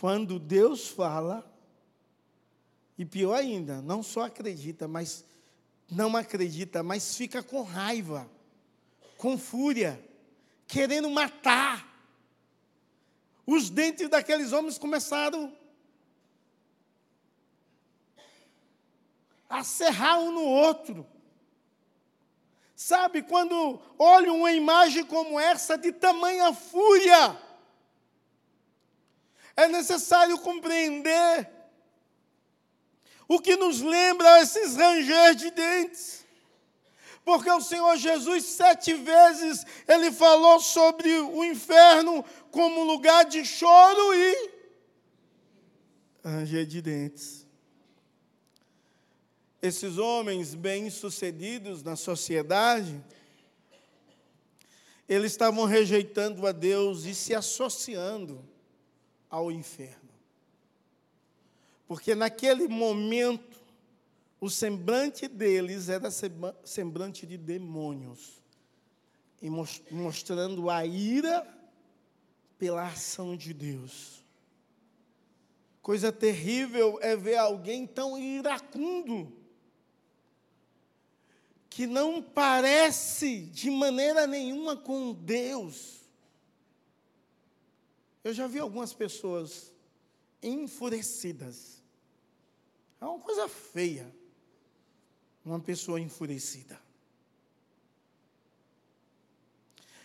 quando 0.00 0.38
Deus 0.38 0.88
fala 0.88 1.48
e 2.98 3.04
pior 3.04 3.34
ainda, 3.34 3.80
não 3.80 4.02
só 4.02 4.22
acredita, 4.22 4.88
mas 4.88 5.24
não 5.88 6.16
acredita, 6.16 6.82
mas 6.82 7.16
fica 7.16 7.42
com 7.42 7.62
raiva, 7.62 8.28
com 9.16 9.38
fúria, 9.38 10.02
querendo 10.66 11.08
matar. 11.08 11.88
Os 13.46 13.70
dentes 13.70 14.08
daqueles 14.08 14.52
homens 14.52 14.76
começaram 14.76 15.56
a 19.48 19.64
serrar 19.64 20.20
um 20.20 20.32
no 20.32 20.44
outro. 20.44 21.06
Sabe, 22.76 23.22
quando 23.22 23.80
olho 23.98 24.34
uma 24.34 24.52
imagem 24.52 25.04
como 25.04 25.38
essa, 25.38 25.76
de 25.76 25.92
tamanha 25.92 26.52
fúria, 26.52 27.38
é 29.56 29.68
necessário 29.68 30.38
compreender 30.38 31.48
o 33.28 33.40
que 33.40 33.54
nos 33.56 33.80
lembra 33.80 34.40
esses 34.42 34.74
ranger 34.74 35.34
de 35.36 35.50
dentes. 35.52 36.26
Porque 37.24 37.48
o 37.48 37.60
Senhor 37.60 37.96
Jesus, 37.96 38.44
sete 38.44 38.92
vezes, 38.94 39.64
ele 39.86 40.10
falou 40.10 40.58
sobre 40.58 41.12
o 41.20 41.44
inferno 41.44 42.24
como 42.50 42.82
lugar 42.82 43.24
de 43.24 43.44
choro 43.44 44.14
e 44.14 44.50
ranger 46.24 46.66
de 46.66 46.82
dentes. 46.82 47.46
Esses 49.62 49.96
homens 49.96 50.54
bem-sucedidos 50.54 51.84
na 51.84 51.94
sociedade, 51.94 53.00
eles 55.08 55.30
estavam 55.30 55.66
rejeitando 55.66 56.44
a 56.46 56.52
Deus 56.52 57.04
e 57.04 57.14
se 57.14 57.32
associando 57.32 58.49
ao 59.30 59.50
inferno. 59.52 60.10
Porque 61.86 62.14
naquele 62.14 62.68
momento, 62.68 63.58
o 64.40 64.50
semblante 64.50 65.28
deles 65.28 65.88
era 65.88 66.10
semblante 66.64 67.26
de 67.26 67.38
demônios, 67.38 68.42
e 69.40 69.48
mostrando 69.90 70.68
a 70.68 70.84
ira 70.84 71.46
pela 72.58 72.86
ação 72.86 73.36
de 73.36 73.54
Deus. 73.54 74.22
Coisa 75.80 76.12
terrível 76.12 76.98
é 77.00 77.16
ver 77.16 77.36
alguém 77.36 77.86
tão 77.86 78.18
iracundo, 78.18 79.32
que 81.70 81.86
não 81.86 82.20
parece 82.20 83.46
de 83.46 83.70
maneira 83.70 84.26
nenhuma 84.26 84.76
com 84.76 85.12
Deus. 85.14 85.99
Eu 88.22 88.34
já 88.34 88.46
vi 88.46 88.58
algumas 88.58 88.92
pessoas 88.92 89.72
enfurecidas 90.42 91.80
é 93.00 93.04
uma 93.06 93.18
coisa 93.18 93.48
feia. 93.48 94.14
Uma 95.44 95.58
pessoa 95.58 95.98
enfurecida. 95.98 96.78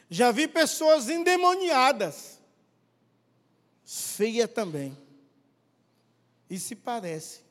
Já 0.10 0.32
vi 0.32 0.48
pessoas 0.48 1.10
endemoniadas, 1.10 2.40
feia 3.84 4.48
também. 4.48 4.98
E 6.50 6.58
se 6.58 6.76
parece 6.76 7.42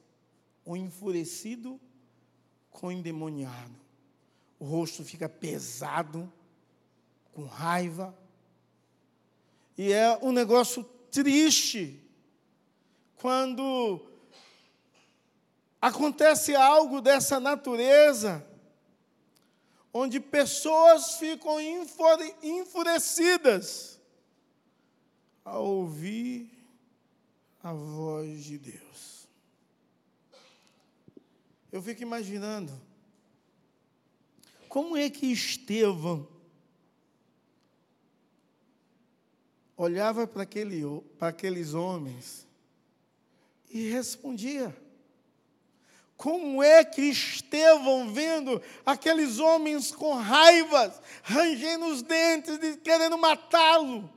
um 0.64 0.74
enfurecido 0.74 1.78
com 2.70 2.90
endemoniado. 2.90 3.74
O 4.58 4.64
rosto 4.64 5.04
fica 5.04 5.28
pesado, 5.28 6.32
com 7.32 7.44
raiva. 7.44 8.16
E 9.76 9.92
é 9.92 10.18
um 10.22 10.32
negócio 10.32 10.84
triste 11.10 12.00
quando 13.16 14.04
acontece 15.80 16.54
algo 16.54 17.00
dessa 17.00 17.40
natureza, 17.40 18.46
onde 19.92 20.20
pessoas 20.20 21.16
ficam 21.16 21.60
enfurecidas 22.42 24.00
ao 25.44 25.64
ouvir 25.64 26.50
a 27.62 27.72
voz 27.72 28.44
de 28.44 28.58
Deus. 28.58 29.28
Eu 31.72 31.82
fico 31.82 32.02
imaginando 32.02 32.72
como 34.68 34.96
é 34.96 35.10
que 35.10 35.26
Estevão 35.26 36.33
olhava 39.76 40.26
para, 40.26 40.42
aquele, 40.42 40.82
para 41.18 41.28
aqueles 41.28 41.74
homens 41.74 42.46
e 43.68 43.90
respondia. 43.90 44.74
Como 46.16 46.62
é 46.62 46.84
que 46.84 47.02
Estevão, 47.02 48.12
vendo 48.12 48.62
aqueles 48.86 49.38
homens 49.38 49.90
com 49.90 50.14
raivas, 50.14 51.00
rangendo 51.22 51.86
os 51.86 52.02
dentes, 52.02 52.58
querendo 52.82 53.18
matá-lo? 53.18 54.08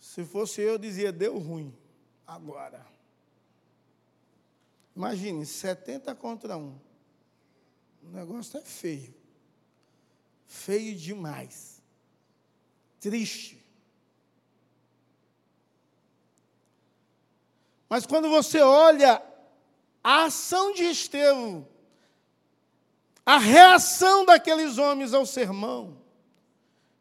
Se 0.00 0.24
fosse 0.24 0.60
eu, 0.60 0.76
dizia: 0.76 1.12
deu 1.12 1.38
ruim, 1.38 1.72
agora. 2.26 2.84
Imagine, 4.96 5.46
70 5.46 6.12
contra 6.16 6.56
1. 6.56 6.76
O 8.02 8.08
negócio 8.08 8.58
é 8.58 8.62
feio. 8.62 9.14
Feio 10.44 10.96
demais. 10.96 11.80
Triste. 12.98 13.57
Mas 17.88 18.04
quando 18.04 18.28
você 18.28 18.60
olha 18.60 19.22
a 20.02 20.24
ação 20.24 20.72
de 20.72 20.84
Estevão, 20.84 21.66
a 23.24 23.38
reação 23.38 24.24
daqueles 24.24 24.78
homens 24.78 25.12
ao 25.12 25.26
sermão, 25.26 25.98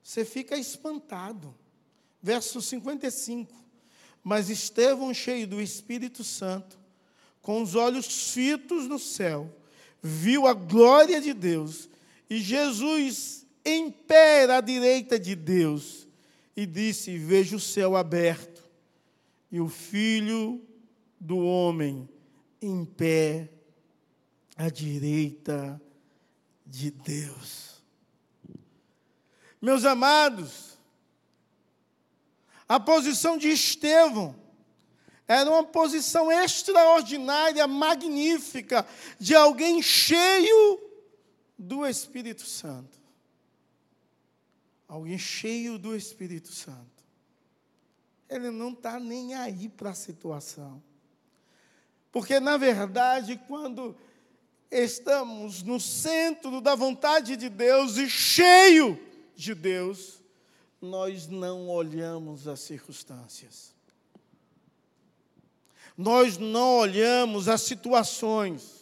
você 0.04 0.24
fica 0.26 0.58
espantado. 0.58 1.56
Verso 2.22 2.62
55. 2.62 3.54
Mas 4.24 4.50
Estevão, 4.50 5.14
cheio 5.14 5.48
do 5.48 5.62
Espírito 5.62 6.24
Santo, 6.24 6.78
com 7.42 7.62
os 7.62 7.76
olhos 7.76 8.34
fitos 8.34 8.88
no 8.88 9.00
céu, 9.00 9.54
viu 10.02 10.48
a 10.48 10.54
glória 10.54 11.22
de 11.22 11.34
Deus 11.34 11.90
e 12.30 12.40
Jesus 12.40 13.46
em 13.64 13.90
pé 13.90 14.44
à 14.52 14.60
direita 14.60 15.18
de 15.18 15.36
Deus 15.36 16.08
e 16.56 16.66
disse: 16.66 17.18
Vejo 17.18 17.58
o 17.58 17.60
céu 17.60 17.96
aberto 17.96 18.64
e 19.52 19.62
o 19.62 19.70
Filho 19.70 20.62
do 21.20 21.38
homem 21.38 22.08
em 22.62 22.86
pé 22.86 23.50
à 24.56 24.70
direita 24.70 25.82
de 26.66 26.92
Deus. 26.92 27.82
Meus 29.62 29.86
amados, 29.86 30.78
a 32.68 32.80
posição 32.80 33.38
de 33.38 33.50
Estevão 33.50 34.36
era 35.28 35.50
uma 35.50 35.64
posição 35.64 36.32
extraordinária, 36.32 37.68
magnífica, 37.68 38.88
de 39.20 39.36
alguém 39.36 39.82
cheio 39.82 40.80
do 41.58 41.86
Espírito 41.86 42.46
Santo. 42.46 42.98
Alguém 44.88 45.18
cheio 45.18 45.78
do 45.78 45.94
Espírito 45.96 46.52
Santo. 46.54 47.04
Ele 48.30 48.50
não 48.52 48.72
está 48.72 49.00
nem 49.00 49.34
aí 49.34 49.68
para 49.68 49.90
a 49.90 49.96
situação. 49.96 50.82
Porque, 52.12 52.40
na 52.40 52.58
verdade, 52.58 53.40
quando 53.48 53.96
estamos 54.72 55.64
no 55.64 55.80
centro 55.80 56.62
da 56.62 56.76
vontade 56.76 57.36
de 57.36 57.50
Deus 57.50 57.98
e 57.98 58.10
cheio 58.10 59.00
de 59.36 59.54
Deus, 59.54 60.22
nós 60.82 61.28
não 61.28 61.68
olhamos 61.70 62.48
as 62.48 62.62
circunstâncias. 62.62 63.76
Nós 65.98 66.38
não 66.38 66.78
olhamos 66.78 67.48
as 67.50 67.62
situações. 67.62 68.78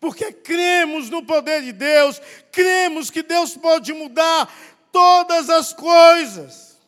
Porque 0.00 0.32
cremos 0.32 1.10
no 1.10 1.24
poder 1.24 1.62
de 1.62 1.72
Deus, 1.72 2.20
cremos 2.52 3.10
que 3.10 3.22
Deus 3.22 3.56
pode 3.56 3.92
mudar 3.92 4.52
todas 4.92 5.48
as 5.50 5.72
coisas. 5.72 6.78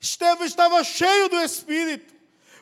Estevão 0.00 0.44
estava 0.44 0.82
cheio 0.84 1.28
do 1.28 1.40
Espírito. 1.40 2.13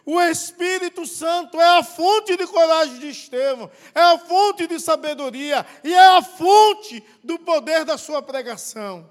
O 0.04 0.20
Espírito 0.20 1.06
Santo 1.06 1.60
é 1.60 1.78
a 1.78 1.82
fonte 1.82 2.36
de 2.36 2.46
coragem 2.46 2.98
de 2.98 3.08
Estevão, 3.08 3.70
é 3.94 4.00
a 4.00 4.18
fonte 4.18 4.66
de 4.66 4.80
sabedoria 4.80 5.64
e 5.84 5.94
é 5.94 6.16
a 6.16 6.22
fonte 6.22 7.02
do 7.22 7.38
poder 7.38 7.84
da 7.84 7.96
sua 7.96 8.20
pregação. 8.20 9.08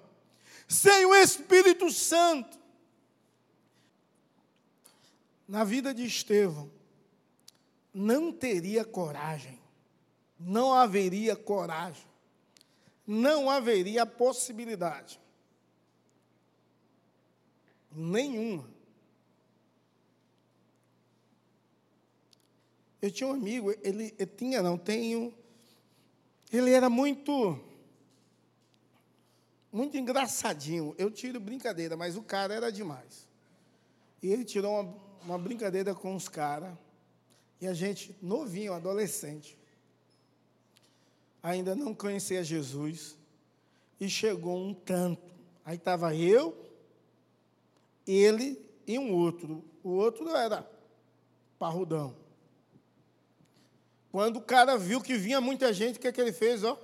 Sem 0.67 1.05
o 1.05 1.15
Espírito 1.15 1.89
Santo, 1.91 2.59
na 5.47 5.63
vida 5.63 5.93
de 5.93 6.05
Estevão, 6.05 6.69
não 7.93 8.31
teria 8.31 8.83
coragem, 8.83 9.59
não 10.37 10.73
haveria 10.73 11.35
coragem, 11.35 12.05
não 13.07 13.49
haveria 13.49 14.05
possibilidade 14.05 15.19
nenhuma 17.93 18.80
Eu 23.01 23.09
tinha 23.09 23.27
um 23.27 23.33
amigo, 23.33 23.73
ele, 23.81 24.11
tinha, 24.37 24.61
não, 24.61 24.77
tenho. 24.77 25.33
Ele 26.51 26.71
era 26.71 26.89
muito. 26.89 27.59
Muito 29.71 29.97
engraçadinho. 29.97 30.93
Eu 30.97 31.09
tiro 31.09 31.39
brincadeira, 31.39 31.97
mas 31.97 32.15
o 32.15 32.21
cara 32.21 32.53
era 32.53 32.71
demais. 32.71 33.27
E 34.21 34.27
ele 34.27 34.45
tirou 34.45 34.79
uma, 34.79 34.95
uma 35.23 35.37
brincadeira 35.39 35.95
com 35.95 36.15
os 36.15 36.29
caras. 36.29 36.77
E 37.59 37.67
a 37.67 37.73
gente, 37.73 38.15
novinho, 38.21 38.73
adolescente, 38.73 39.57
ainda 41.41 41.73
não 41.73 41.95
conhecia 41.95 42.43
Jesus. 42.43 43.17
E 43.99 44.09
chegou 44.09 44.57
um 44.57 44.73
tanto. 44.73 45.31
Aí 45.63 45.77
estava 45.77 46.15
eu, 46.15 46.55
ele 48.05 48.59
e 48.85 48.99
um 48.99 49.13
outro. 49.13 49.63
O 49.83 49.89
outro 49.91 50.29
era 50.35 50.69
parrudão. 51.57 52.20
Quando 54.11 54.37
o 54.37 54.41
cara 54.41 54.77
viu 54.77 55.01
que 55.01 55.15
vinha 55.15 55.39
muita 55.39 55.71
gente, 55.71 55.97
o 55.97 55.99
que, 55.99 56.07
é 56.07 56.11
que 56.11 56.19
ele 56.19 56.33
fez? 56.33 56.63
Ó? 56.63 56.77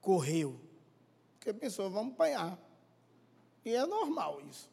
Correu. 0.00 0.58
Porque 1.34 1.52
pensou, 1.52 1.90
vamos 1.90 2.14
apanhar. 2.14 2.58
E 3.64 3.74
é 3.74 3.84
normal 3.84 4.40
isso. 4.48 4.70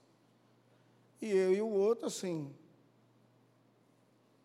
E 1.21 1.29
eu 1.29 1.53
e 1.53 1.61
o 1.61 1.67
outro, 1.67 2.07
assim, 2.07 2.55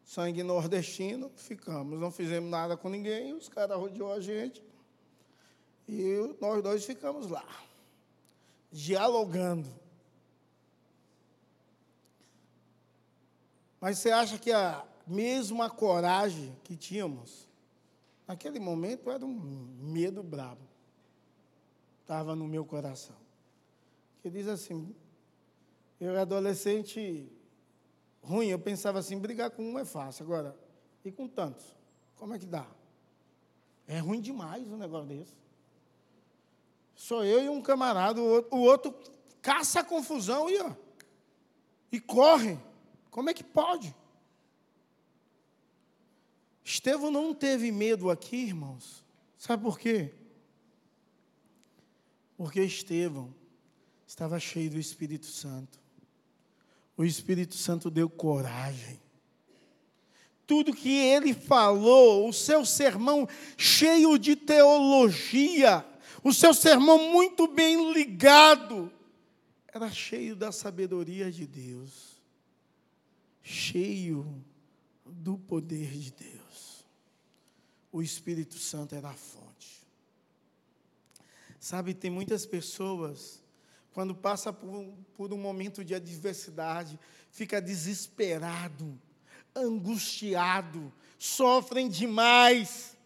sangue 0.05 0.43
nordestino, 0.43 1.31
ficamos. 1.37 2.01
Não 2.01 2.11
fizemos 2.11 2.51
nada 2.51 2.77
com 2.77 2.89
ninguém, 2.89 3.33
os 3.33 3.49
caras 3.49 3.79
rodeou 3.79 4.13
a 4.13 4.21
gente. 4.21 4.63
E 5.89 6.37
nós 6.41 6.63
dois 6.63 6.85
ficamos 6.85 7.31
lá, 7.31 7.47
dialogando. 8.73 9.69
Mas 13.81 13.99
você 13.99 14.11
acha 14.11 14.39
que 14.39 14.51
a, 14.51 14.85
mesmo 15.07 15.63
a 15.63 15.71
coragem 15.71 16.57
que 16.65 16.77
tínhamos, 16.77 17.49
naquele 18.27 18.59
momento 18.59 19.11
era 19.11 19.25
um 19.25 19.31
medo 19.81 20.23
brabo. 20.23 20.63
Estava 22.01 22.35
no 22.35 22.47
meu 22.47 22.65
coração. 22.65 23.17
Que 24.21 24.31
diz 24.31 24.49
assim, 24.49 24.95
eu 26.01 26.11
era 26.11 26.23
adolescente 26.23 27.31
ruim, 28.23 28.49
eu 28.49 28.59
pensava 28.59 28.99
assim, 28.99 29.19
brigar 29.19 29.51
com 29.51 29.63
um 29.63 29.79
é 29.79 29.85
fácil, 29.85 30.25
agora, 30.25 30.57
e 31.05 31.13
com 31.13 31.29
tantos? 31.29 31.65
Como 32.17 32.35
é 32.35 32.39
que 32.39 32.47
dá? 32.47 32.67
É 33.87 33.99
ruim 33.99 34.21
demais 34.21 34.71
um 34.71 34.79
negócio 34.79 35.09
desse. 35.09 35.35
Sou 36.95 37.25
eu 37.25 37.43
e 37.45 37.49
um 37.49 37.61
camarada, 37.61 38.21
o 38.21 38.25
outro, 38.25 38.57
o 38.57 38.61
outro 38.61 38.95
caça 39.43 39.81
a 39.81 39.85
confusão 39.85 40.49
e, 40.49 40.59
ó, 40.61 40.73
e 41.93 42.01
corre. 42.01 42.59
Como 43.11 43.29
é 43.29 43.35
que 43.35 43.45
pode? 43.45 43.95
Estevão 46.65 47.11
não 47.11 47.35
teve 47.35 47.71
medo 47.71 48.11
aqui, 48.11 48.37
irmãos. 48.37 49.05
Sabe 49.37 49.63
por 49.63 49.79
quê? 49.79 50.15
Porque 52.37 52.63
Estevão 52.63 53.35
estava 54.07 54.41
cheio 54.41 54.71
do 54.71 54.79
Espírito 54.79 55.27
Santo. 55.27 55.79
O 56.97 57.05
Espírito 57.05 57.55
Santo 57.55 57.91
deu 57.91 58.09
coragem. 58.09 58.99
Tudo 60.47 60.75
que 60.75 60.91
ele 60.91 61.35
falou, 61.35 62.29
o 62.29 62.33
seu 62.33 62.65
sermão 62.65 63.29
cheio 63.57 64.19
de 64.19 64.37
teologia, 64.37 65.85
o 66.23 66.33
seu 66.33 66.55
sermão 66.55 67.11
muito 67.11 67.47
bem 67.47 67.93
ligado, 67.93 68.93
era 69.69 69.91
cheio 69.91 70.37
da 70.37 70.53
sabedoria 70.53 71.33
de 71.33 71.47
Deus, 71.47 72.23
cheio 73.43 74.45
do 75.05 75.39
poder 75.39 75.91
de 75.91 76.13
Deus. 76.13 76.34
O 77.95 78.03
Espírito 78.03 78.59
Santo 78.59 78.97
era 78.97 79.11
a 79.11 79.15
fonte. 79.15 79.87
Sabe, 81.61 81.95
tem 81.95 82.11
muitas 82.11 82.45
pessoas, 82.45 83.41
quando 83.93 84.13
passa 84.17 84.53
por 84.53 84.69
um, 84.69 84.97
por 85.17 85.33
um 85.33 85.39
momento 85.39 85.85
de 85.85 85.95
adversidade, 85.95 86.99
fica 87.31 87.63
desesperado, 87.63 89.01
angustiado, 89.55 90.93
sofrem 91.17 91.89
demais, 91.89 92.97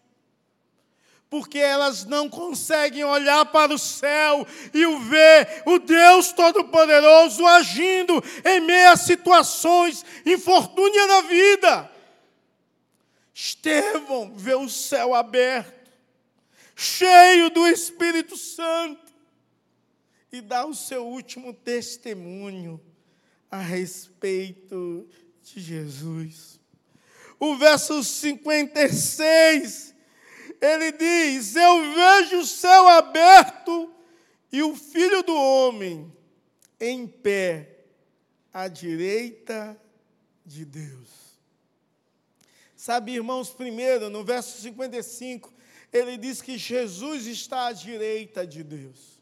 porque 1.29 1.59
elas 1.59 2.03
não 2.05 2.27
conseguem 2.27 3.03
olhar 3.03 3.45
para 3.45 3.71
o 3.71 3.77
céu 3.77 4.43
e 4.73 4.87
o 4.87 5.01
ver 5.01 5.61
o 5.67 5.77
Deus 5.77 6.31
Todo-Poderoso 6.31 7.45
agindo 7.45 8.23
em 8.43 8.59
meio 8.61 8.89
a 8.89 8.97
situações 8.97 10.03
infortúnias 10.25 11.07
na 11.07 11.21
vida. 11.21 11.98
Estevão 13.89 14.33
vê 14.35 14.55
o 14.55 14.69
céu 14.69 15.13
aberto 15.13 15.79
cheio 16.79 17.49
do 17.49 17.67
Espírito 17.67 18.37
Santo, 18.37 19.13
e 20.31 20.39
dá 20.39 20.65
o 20.65 20.73
seu 20.73 21.05
último 21.05 21.53
testemunho 21.53 22.79
a 23.51 23.59
respeito 23.59 25.05
de 25.43 25.59
Jesus. 25.59 26.57
O 27.37 27.57
verso 27.57 28.01
56, 28.01 29.93
ele 30.61 30.91
diz: 30.93 31.55
Eu 31.55 31.93
vejo 31.93 32.39
o 32.39 32.45
céu 32.45 32.87
aberto 32.87 33.93
e 34.51 34.63
o 34.63 34.73
filho 34.73 35.21
do 35.23 35.35
homem 35.35 36.13
em 36.79 37.05
pé 37.05 37.79
à 38.53 38.69
direita 38.69 39.77
de 40.45 40.63
Deus. 40.63 41.18
Sabe, 42.79 43.11
irmãos, 43.11 43.49
primeiro, 43.49 44.09
no 44.09 44.23
verso 44.23 44.61
55, 44.61 45.53
ele 45.91 46.17
diz 46.17 46.41
que 46.41 46.57
Jesus 46.57 47.25
está 47.25 47.67
à 47.67 47.73
direita 47.73 48.47
de 48.47 48.63
Deus. 48.63 49.19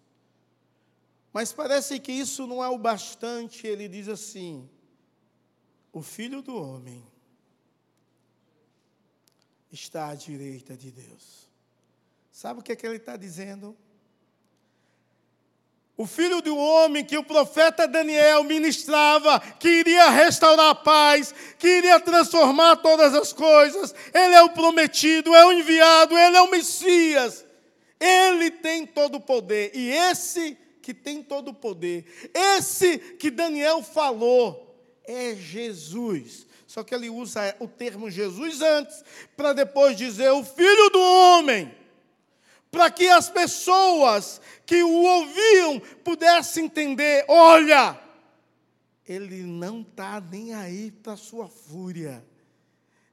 Mas 1.34 1.52
parece 1.52 2.00
que 2.00 2.12
isso 2.12 2.46
não 2.46 2.64
é 2.64 2.70
o 2.70 2.78
bastante, 2.78 3.66
ele 3.66 3.88
diz 3.88 4.08
assim: 4.10 4.70
o 5.92 6.04
filho 6.04 6.44
do 6.44 6.56
homem 6.56 7.04
está 9.72 10.10
à 10.10 10.14
direita 10.14 10.78
de 10.78 10.92
Deus. 10.92 11.50
Sabe 12.32 12.60
o 12.60 12.64
que, 12.64 12.74
é 12.74 12.76
que 12.76 12.86
ele 12.86 12.98
está 12.98 13.18
dizendo? 13.18 13.76
O 15.98 16.06
filho 16.06 16.44
do 16.44 16.56
homem 16.56 17.04
que 17.04 17.18
o 17.18 17.24
profeta 17.24 17.88
Daniel 17.88 18.44
ministrava, 18.44 19.40
que 19.40 19.68
iria 19.68 20.12
restaurar 20.12 20.70
a 20.70 20.76
paz, 20.76 21.34
que 21.58 21.68
iria 21.68 22.00
transformar 22.00 22.76
todas 22.76 23.16
as 23.16 23.34
coisas. 23.34 23.96
Ele 24.14 24.36
é 24.36 24.44
o 24.44 24.52
prometido, 24.52 25.34
é 25.34 25.44
o 25.44 25.52
enviado, 25.52 26.16
ele 26.16 26.38
é 26.38 26.42
o 26.42 26.52
Messias. 26.52 27.44
Ele 28.00 28.52
tem 28.52 28.86
todo 28.86 29.16
o 29.16 29.20
poder. 29.20 29.72
E 29.74 29.90
esse 29.90 30.56
que 30.84 30.94
tem 30.94 31.24
todo 31.24 31.50
o 31.50 31.54
poder, 31.54 32.06
esse 32.32 33.00
que 33.00 33.32
Daniel 33.32 33.82
falou, 33.82 34.80
é 35.04 35.34
Jesus. 35.36 36.46
Só 36.68 36.84
que 36.84 36.94
ele 36.94 37.10
usa 37.10 37.56
o 37.60 37.68
termo 37.68 38.12
Jesus 38.12 38.62
antes, 38.62 39.04
para 39.36 39.52
depois 39.52 39.98
dizer 39.98 40.30
o 40.30 40.44
filho 40.44 40.90
do 40.92 41.02
homem 41.02 41.76
para 42.78 42.92
que 42.92 43.08
as 43.08 43.28
pessoas 43.28 44.40
que 44.64 44.84
o 44.84 45.02
ouviam 45.02 45.80
pudessem 46.04 46.66
entender: 46.66 47.26
olha, 47.28 48.00
ele 49.04 49.42
não 49.42 49.82
está 49.82 50.22
nem 50.22 50.54
aí 50.54 50.92
para 50.92 51.14
a 51.14 51.18
sua 51.18 51.48
fúria. 51.48 52.24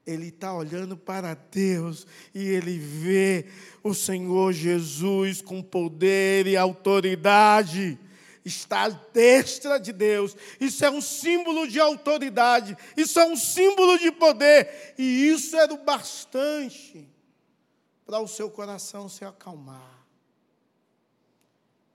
Ele 0.07 0.29
está 0.29 0.53
olhando 0.53 0.99
para 0.99 1.33
Deus 1.33 2.07
e 2.35 2.47
ele 2.47 2.79
vê 2.79 3.47
o 3.83 3.95
Senhor 3.95 4.53
Jesus 4.53 5.41
com 5.41 5.63
poder 5.63 6.47
e 6.47 6.59
autoridade. 6.59 7.99
Está 8.45 8.83
à 8.83 8.89
destra 8.91 9.81
de 9.81 9.95
Deus. 9.95 10.37
Isso 10.61 10.85
é 10.85 10.91
um 10.91 11.01
símbolo 11.01 11.67
de 11.67 11.81
autoridade. 11.81 12.77
Isso 12.95 13.19
é 13.19 13.25
um 13.25 13.35
símbolo 13.35 13.99
de 13.99 14.13
poder. 14.13 14.95
E 14.99 15.31
isso 15.31 15.57
era 15.57 15.73
o 15.73 15.83
bastante 15.83 17.14
para 18.05 18.21
o 18.21 18.29
seu 18.29 18.51
coração 18.51 19.09
se 19.09 19.25
acalmar 19.25 20.07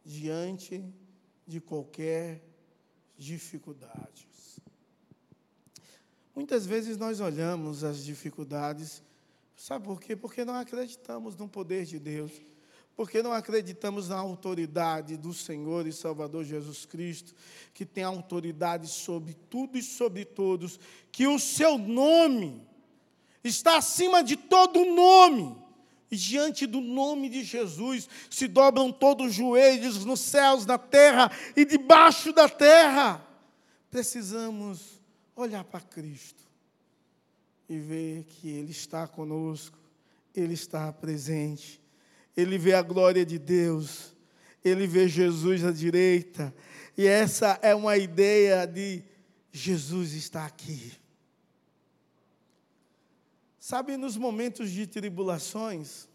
diante 0.03 0.83
de 1.45 1.61
qualquer 1.61 2.43
dificuldade. 3.17 4.27
Muitas 6.33 6.65
vezes 6.65 6.97
nós 6.97 7.19
olhamos 7.19 7.83
as 7.83 8.03
dificuldades, 8.03 9.03
sabe 9.55 9.85
por 9.85 9.99
quê? 9.99 10.15
Porque 10.15 10.45
não 10.45 10.55
acreditamos 10.55 11.35
no 11.35 11.49
poder 11.49 11.85
de 11.85 11.99
Deus, 11.99 12.31
porque 12.95 13.21
não 13.21 13.33
acreditamos 13.33 14.07
na 14.09 14.17
autoridade 14.17 15.17
do 15.17 15.33
Senhor 15.33 15.85
e 15.85 15.91
Salvador 15.91 16.45
Jesus 16.45 16.85
Cristo, 16.85 17.35
que 17.73 17.85
tem 17.85 18.03
autoridade 18.03 18.87
sobre 18.87 19.33
tudo 19.33 19.77
e 19.77 19.83
sobre 19.83 20.23
todos, 20.23 20.79
que 21.11 21.27
o 21.27 21.37
seu 21.37 21.77
nome 21.77 22.65
está 23.43 23.77
acima 23.77 24.23
de 24.23 24.37
todo 24.37 24.85
nome 24.85 25.68
diante 26.15 26.65
do 26.65 26.81
nome 26.81 27.29
de 27.29 27.43
Jesus 27.43 28.07
se 28.29 28.47
dobram 28.47 28.91
todos 28.91 29.27
os 29.27 29.33
joelhos 29.33 30.05
nos 30.05 30.19
céus, 30.19 30.65
na 30.65 30.77
terra 30.77 31.31
e 31.55 31.63
debaixo 31.63 32.33
da 32.33 32.49
terra. 32.49 33.25
Precisamos 33.91 35.01
olhar 35.35 35.63
para 35.63 35.81
Cristo 35.81 36.43
e 37.67 37.77
ver 37.77 38.23
que 38.23 38.49
Ele 38.49 38.71
está 38.71 39.07
conosco, 39.07 39.77
Ele 40.35 40.53
está 40.53 40.91
presente, 40.91 41.79
Ele 42.35 42.57
vê 42.57 42.73
a 42.73 42.81
glória 42.81 43.25
de 43.25 43.37
Deus, 43.37 44.15
Ele 44.63 44.87
vê 44.87 45.07
Jesus 45.07 45.63
à 45.63 45.71
direita, 45.71 46.53
e 46.97 47.05
essa 47.05 47.59
é 47.61 47.73
uma 47.73 47.97
ideia 47.97 48.65
de 48.65 49.03
Jesus 49.51 50.13
está 50.13 50.45
aqui. 50.45 50.98
Sabe, 53.69 53.97
nos 53.97 54.17
momentos 54.17 54.71
de 54.71 54.87
tribulações, 54.87 56.07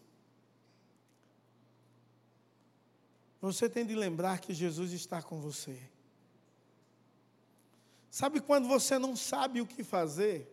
você 3.39 3.69
tem 3.69 3.85
de 3.85 3.95
lembrar 3.95 4.41
que 4.41 4.53
Jesus 4.53 4.91
está 4.91 5.21
com 5.21 5.39
você. 5.39 5.79
Sabe 8.11 8.41
quando 8.41 8.67
você 8.67 8.99
não 8.99 9.15
sabe 9.15 9.61
o 9.61 9.65
que 9.65 9.85
fazer? 9.85 10.51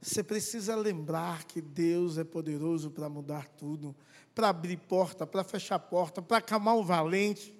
Você 0.00 0.22
precisa 0.22 0.76
lembrar 0.76 1.42
que 1.42 1.60
Deus 1.60 2.18
é 2.18 2.22
poderoso 2.22 2.92
para 2.92 3.08
mudar 3.08 3.48
tudo, 3.48 3.92
para 4.32 4.50
abrir 4.50 4.76
porta, 4.76 5.26
para 5.26 5.42
fechar 5.42 5.80
porta, 5.80 6.22
para 6.22 6.36
acalmar 6.36 6.76
o 6.76 6.84
valente, 6.84 7.52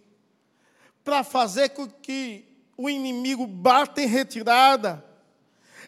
para 1.02 1.24
fazer 1.24 1.70
com 1.70 1.88
que 1.88 2.46
o 2.76 2.88
inimigo 2.88 3.44
bata 3.44 4.00
em 4.00 4.06
retirada 4.06 5.09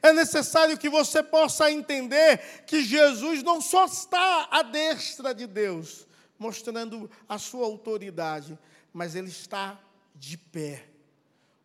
é 0.03 0.13
necessário 0.13 0.77
que 0.77 0.89
você 0.89 1.23
possa 1.23 1.71
entender 1.71 2.65
que 2.67 2.83
Jesus 2.83 3.43
não 3.43 3.61
só 3.61 3.85
está 3.85 4.49
à 4.51 4.63
destra 4.63 5.33
de 5.33 5.47
Deus, 5.47 6.07
mostrando 6.37 7.09
a 7.29 7.39
sua 7.39 7.65
autoridade, 7.65 8.59
mas 8.93 9.15
ele 9.15 9.29
está 9.29 9.81
de 10.15 10.37
pé, 10.37 10.89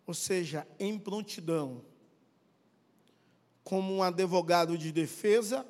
ou 0.05 0.13
seja, 0.13 0.67
em 0.79 0.97
prontidão, 0.99 1.83
como 3.63 3.93
um 3.93 4.03
advogado 4.03 4.77
de 4.77 4.91
defesa 4.91 5.65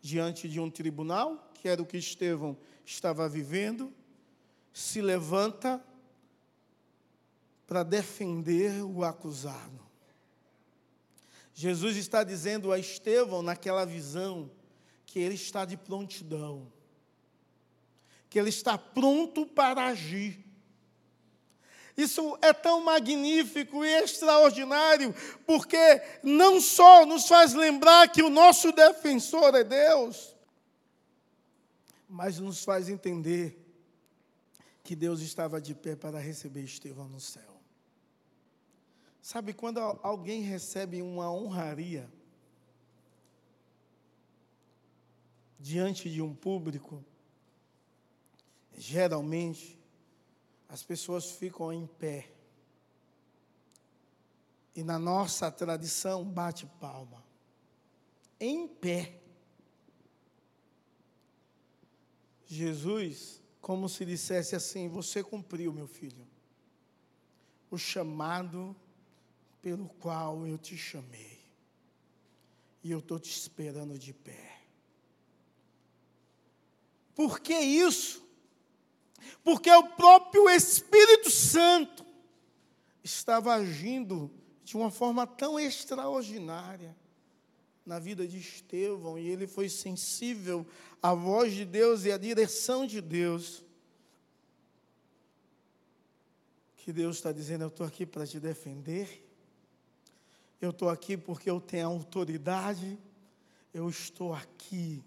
diante 0.00 0.48
de 0.48 0.60
um 0.60 0.70
tribunal, 0.70 1.50
que 1.54 1.68
era 1.68 1.82
o 1.82 1.86
que 1.86 1.96
Estevão 1.96 2.56
estava 2.84 3.28
vivendo, 3.28 3.92
se 4.72 5.00
levanta 5.00 5.82
para 7.66 7.82
defender 7.82 8.84
o 8.84 9.02
acusado. 9.02 9.85
Jesus 11.58 11.96
está 11.96 12.22
dizendo 12.22 12.70
a 12.70 12.78
Estevão, 12.78 13.40
naquela 13.40 13.86
visão, 13.86 14.50
que 15.06 15.18
ele 15.18 15.36
está 15.36 15.64
de 15.64 15.74
prontidão, 15.74 16.70
que 18.28 18.38
ele 18.38 18.50
está 18.50 18.76
pronto 18.76 19.46
para 19.46 19.86
agir. 19.86 20.44
Isso 21.96 22.36
é 22.42 22.52
tão 22.52 22.84
magnífico 22.84 23.82
e 23.82 23.88
extraordinário, 23.88 25.14
porque 25.46 26.02
não 26.22 26.60
só 26.60 27.06
nos 27.06 27.26
faz 27.26 27.54
lembrar 27.54 28.12
que 28.12 28.22
o 28.22 28.28
nosso 28.28 28.70
defensor 28.70 29.54
é 29.54 29.64
Deus, 29.64 30.36
mas 32.06 32.38
nos 32.38 32.62
faz 32.62 32.90
entender 32.90 33.58
que 34.84 34.94
Deus 34.94 35.22
estava 35.22 35.58
de 35.58 35.74
pé 35.74 35.96
para 35.96 36.18
receber 36.18 36.64
Estevão 36.64 37.08
no 37.08 37.18
céu. 37.18 37.55
Sabe 39.26 39.52
quando 39.52 39.78
alguém 39.80 40.42
recebe 40.42 41.02
uma 41.02 41.28
honraria 41.28 42.08
diante 45.58 46.08
de 46.08 46.22
um 46.22 46.32
público, 46.32 47.04
geralmente 48.78 49.76
as 50.68 50.84
pessoas 50.84 51.28
ficam 51.32 51.72
em 51.72 51.88
pé. 51.88 52.30
E 54.76 54.84
na 54.84 54.96
nossa 54.96 55.50
tradição 55.50 56.24
bate 56.24 56.64
palma. 56.80 57.20
Em 58.38 58.68
pé. 58.68 59.20
Jesus, 62.46 63.42
como 63.60 63.88
se 63.88 64.04
dissesse 64.04 64.54
assim: 64.54 64.88
Você 64.88 65.20
cumpriu, 65.20 65.72
meu 65.72 65.88
filho, 65.88 66.24
o 67.68 67.76
chamado 67.76 68.76
pelo 69.66 69.88
qual 69.98 70.46
eu 70.46 70.56
te 70.56 70.76
chamei. 70.78 71.40
E 72.84 72.92
eu 72.92 73.00
estou 73.00 73.18
te 73.18 73.36
esperando 73.36 73.98
de 73.98 74.12
pé. 74.12 74.60
Por 77.16 77.40
que 77.40 77.52
isso? 77.52 78.24
Porque 79.42 79.68
o 79.68 79.88
próprio 79.96 80.48
Espírito 80.50 81.32
Santo 81.32 82.06
estava 83.02 83.54
agindo 83.54 84.30
de 84.62 84.76
uma 84.76 84.88
forma 84.88 85.26
tão 85.26 85.58
extraordinária 85.58 86.96
na 87.84 87.98
vida 87.98 88.24
de 88.24 88.38
Estevão 88.38 89.18
e 89.18 89.28
ele 89.28 89.48
foi 89.48 89.68
sensível 89.68 90.64
à 91.02 91.12
voz 91.12 91.52
de 91.52 91.64
Deus 91.64 92.04
e 92.04 92.12
à 92.12 92.16
direção 92.16 92.86
de 92.86 93.00
Deus. 93.00 93.64
Que 96.76 96.92
Deus 96.92 97.16
está 97.16 97.32
dizendo: 97.32 97.64
Eu 97.64 97.68
estou 97.68 97.84
aqui 97.84 98.06
para 98.06 98.24
te 98.24 98.38
defender, 98.38 99.25
eu 100.60 100.70
estou 100.70 100.88
aqui 100.88 101.16
porque 101.16 101.50
eu 101.50 101.60
tenho 101.60 101.86
autoridade. 101.86 102.98
Eu 103.72 103.88
estou 103.90 104.32
aqui 104.32 105.04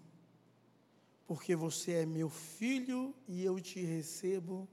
porque 1.26 1.54
você 1.54 1.92
é 1.92 2.06
meu 2.06 2.28
filho 2.28 3.14
e 3.28 3.44
eu 3.44 3.60
te 3.60 3.80
recebo 3.80 4.68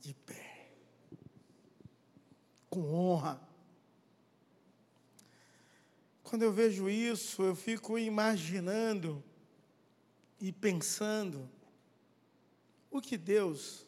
de 0.00 0.14
pé, 0.14 0.70
com 2.70 2.94
honra. 2.94 3.40
Quando 6.22 6.42
eu 6.42 6.52
vejo 6.52 6.88
isso, 6.88 7.42
eu 7.42 7.56
fico 7.56 7.98
imaginando 7.98 9.22
e 10.40 10.52
pensando 10.52 11.50
o 12.90 13.00
que 13.00 13.16
Deus, 13.16 13.86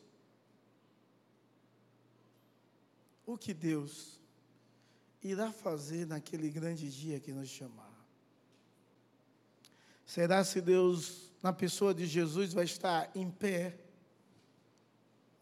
o 3.24 3.38
que 3.38 3.54
Deus 3.54 4.15
irá 5.26 5.52
fazer 5.52 6.06
naquele 6.06 6.50
grande 6.50 6.90
dia 6.90 7.20
que 7.20 7.32
nos 7.32 7.48
chamar? 7.48 7.94
Será 10.06 10.44
se 10.44 10.60
Deus, 10.60 11.32
na 11.42 11.52
pessoa 11.52 11.92
de 11.92 12.06
Jesus, 12.06 12.52
vai 12.52 12.64
estar 12.64 13.10
em 13.14 13.30
pé, 13.30 13.76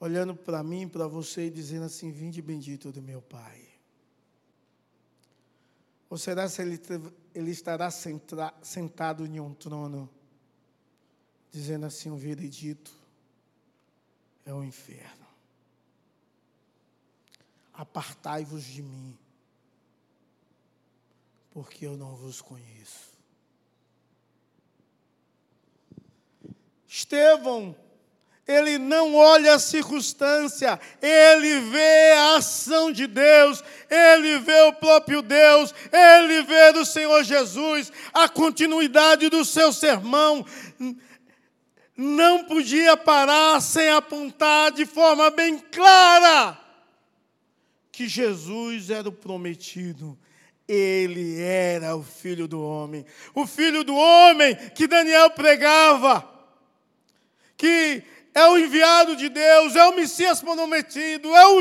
olhando 0.01 0.35
para 0.35 0.63
mim, 0.63 0.89
para 0.89 1.07
você 1.07 1.47
e 1.47 1.51
dizendo 1.51 1.85
assim: 1.85 2.11
Vinde 2.11 2.41
bendito 2.41 2.91
do 2.91 3.03
meu 3.03 3.21
Pai? 3.21 3.69
Ou 6.09 6.17
será 6.17 6.49
se 6.49 6.63
ele, 6.63 6.81
ele 7.35 7.51
estará 7.51 7.91
sentado 7.91 9.27
em 9.27 9.39
um 9.39 9.53
trono, 9.53 10.09
dizendo 11.53 11.85
assim: 11.85 12.11
O 12.11 12.17
veredito 12.17 12.93
é 14.47 14.55
o 14.55 14.65
inferno. 14.65 15.27
Apartai-vos 17.73 18.63
de 18.65 18.83
mim, 18.83 19.19
porque 21.55 21.87
eu 21.87 21.97
não 21.97 22.17
vos 22.17 22.43
conheço. 22.43 23.15
Estevão, 26.89 27.77
ele 28.47 28.77
não 28.77 29.15
olha 29.15 29.55
a 29.55 29.59
circunstância, 29.61 30.81
ele 31.01 31.61
vê 31.61 32.13
a 32.13 32.37
ação 32.37 32.91
de 32.91 33.07
Deus, 33.07 33.63
ele 33.89 34.39
vê 34.41 34.63
o 34.63 34.73
próprio 34.73 35.23
Deus, 35.23 35.73
ele 35.93 36.43
vê 36.43 36.73
do 36.73 36.85
Senhor 36.85 37.23
Jesus, 37.23 37.93
a 38.13 38.29
continuidade 38.29 39.29
do 39.29 39.45
seu 39.45 39.73
sermão. 39.73 40.45
Não 41.97 42.45
podia 42.45 42.97
parar 42.97 43.61
sem 43.63 43.91
apontar 43.91 44.73
de 44.73 44.85
forma 44.85 45.31
bem 45.31 45.59
clara 45.59 46.61
que 47.93 48.09
Jesus 48.09 48.91
era 48.91 49.09
o 49.09 49.13
prometido, 49.13 50.19
ele 50.67 51.41
era 51.41 51.95
o 51.97 52.03
filho 52.03 52.49
do 52.49 52.63
homem. 52.63 53.05
O 53.35 53.47
filho 53.47 53.85
do 53.85 53.95
homem 53.95 54.55
que 54.71 54.87
Daniel 54.87 55.31
pregava. 55.31 56.29
Que 57.57 58.03
é 58.35 58.47
o 58.49 58.59
enviado 58.59 59.15
de 59.17 59.29
Deus, 59.29 59.77
é 59.77 59.87
o 59.87 59.95
Messias 59.95 60.41
prometido, 60.41 61.29
é 61.35 61.47
o 61.47 61.61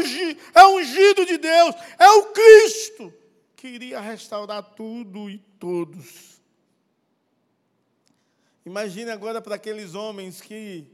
é 0.56 0.64
o 0.66 0.78
ungido 0.78 1.26
de 1.26 1.38
Deus, 1.38 1.76
é 2.00 2.10
o 2.10 2.24
Cristo 2.32 3.14
que 3.56 3.68
iria 3.70 4.02
restaurar 4.02 4.62
tudo 4.76 5.30
e 5.30 5.38
todos. 5.38 6.42
Imagine 8.66 9.12
agora 9.12 9.42
para 9.42 9.56
aqueles 9.56 9.96
homens 9.96 10.42
que 10.42 10.86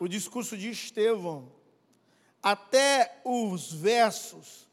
o 0.00 0.08
discurso 0.08 0.56
de 0.56 0.70
Estevão, 0.70 1.52
até 2.42 3.20
os 3.24 3.72
versos 3.72 4.66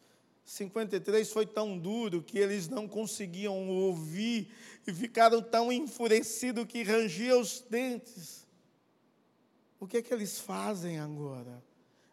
53 0.52 1.32
foi 1.32 1.46
tão 1.46 1.78
duro 1.78 2.22
que 2.22 2.38
eles 2.38 2.68
não 2.68 2.86
conseguiam 2.86 3.70
ouvir 3.70 4.50
e 4.86 4.94
ficaram 4.94 5.42
tão 5.42 5.72
enfurecidos 5.72 6.66
que 6.66 6.84
rangiam 6.84 7.40
os 7.40 7.62
dentes. 7.70 8.46
O 9.80 9.88
que 9.88 9.98
é 9.98 10.02
que 10.02 10.14
eles 10.14 10.40
fazem 10.40 11.00
agora? 11.00 11.64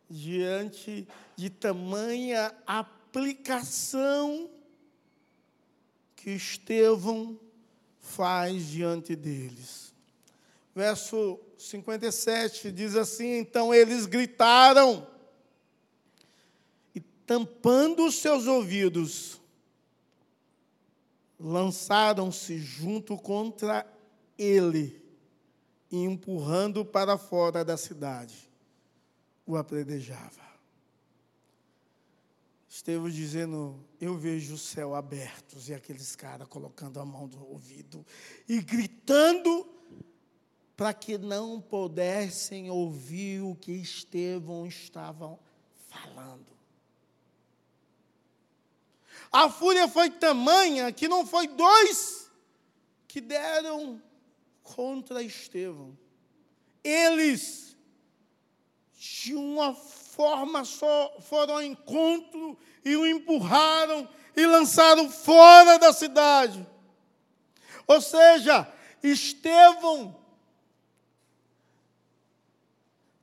Diante 0.08 1.06
de 1.34 1.50
tamanha 1.50 2.54
aplicação 2.64 4.48
que 6.14 6.30
Estevão 6.30 7.40
faz 7.98 8.68
diante 8.68 9.16
deles. 9.16 9.92
Verso 10.76 11.40
57 11.58 12.70
diz 12.70 12.94
assim: 12.94 13.38
Então 13.38 13.74
eles 13.74 14.06
gritaram 14.06 15.04
tampando 17.28 18.06
os 18.06 18.14
seus 18.14 18.46
ouvidos, 18.46 19.38
lançaram-se 21.38 22.58
junto 22.58 23.18
contra 23.18 23.86
ele 24.38 24.98
e 25.90 25.98
empurrando 25.98 26.86
para 26.86 27.18
fora 27.18 27.62
da 27.62 27.76
cidade, 27.76 28.50
o 29.46 29.58
apredejava. 29.58 30.48
Estevão 32.66 33.10
dizendo: 33.10 33.78
Eu 34.00 34.16
vejo 34.16 34.54
o 34.54 34.58
céu 34.58 34.94
aberto 34.94 35.58
e 35.68 35.74
aqueles 35.74 36.16
caras 36.16 36.48
colocando 36.48 36.98
a 36.98 37.04
mão 37.04 37.26
no 37.26 37.46
ouvido 37.46 38.06
e 38.48 38.62
gritando 38.62 39.68
para 40.74 40.94
que 40.94 41.18
não 41.18 41.60
pudessem 41.60 42.70
ouvir 42.70 43.42
o 43.42 43.54
que 43.54 43.72
Estevão 43.72 44.66
estava 44.66 45.38
falando. 45.88 46.57
A 49.30 49.50
fúria 49.50 49.86
foi 49.86 50.10
tamanha 50.10 50.90
que 50.92 51.06
não 51.06 51.26
foi 51.26 51.46
dois 51.46 52.30
que 53.06 53.20
deram 53.20 54.00
contra 54.62 55.22
Estevão. 55.22 55.96
Eles, 56.82 57.76
de 58.94 59.34
uma 59.34 59.74
forma 59.74 60.64
só, 60.64 61.16
foram 61.20 61.54
ao 61.54 61.62
encontro 61.62 62.58
e 62.84 62.96
o 62.96 63.06
empurraram 63.06 64.08
e 64.34 64.46
lançaram 64.46 65.10
fora 65.10 65.78
da 65.78 65.92
cidade. 65.92 66.66
Ou 67.86 68.00
seja, 68.00 68.70
Estevão 69.02 70.16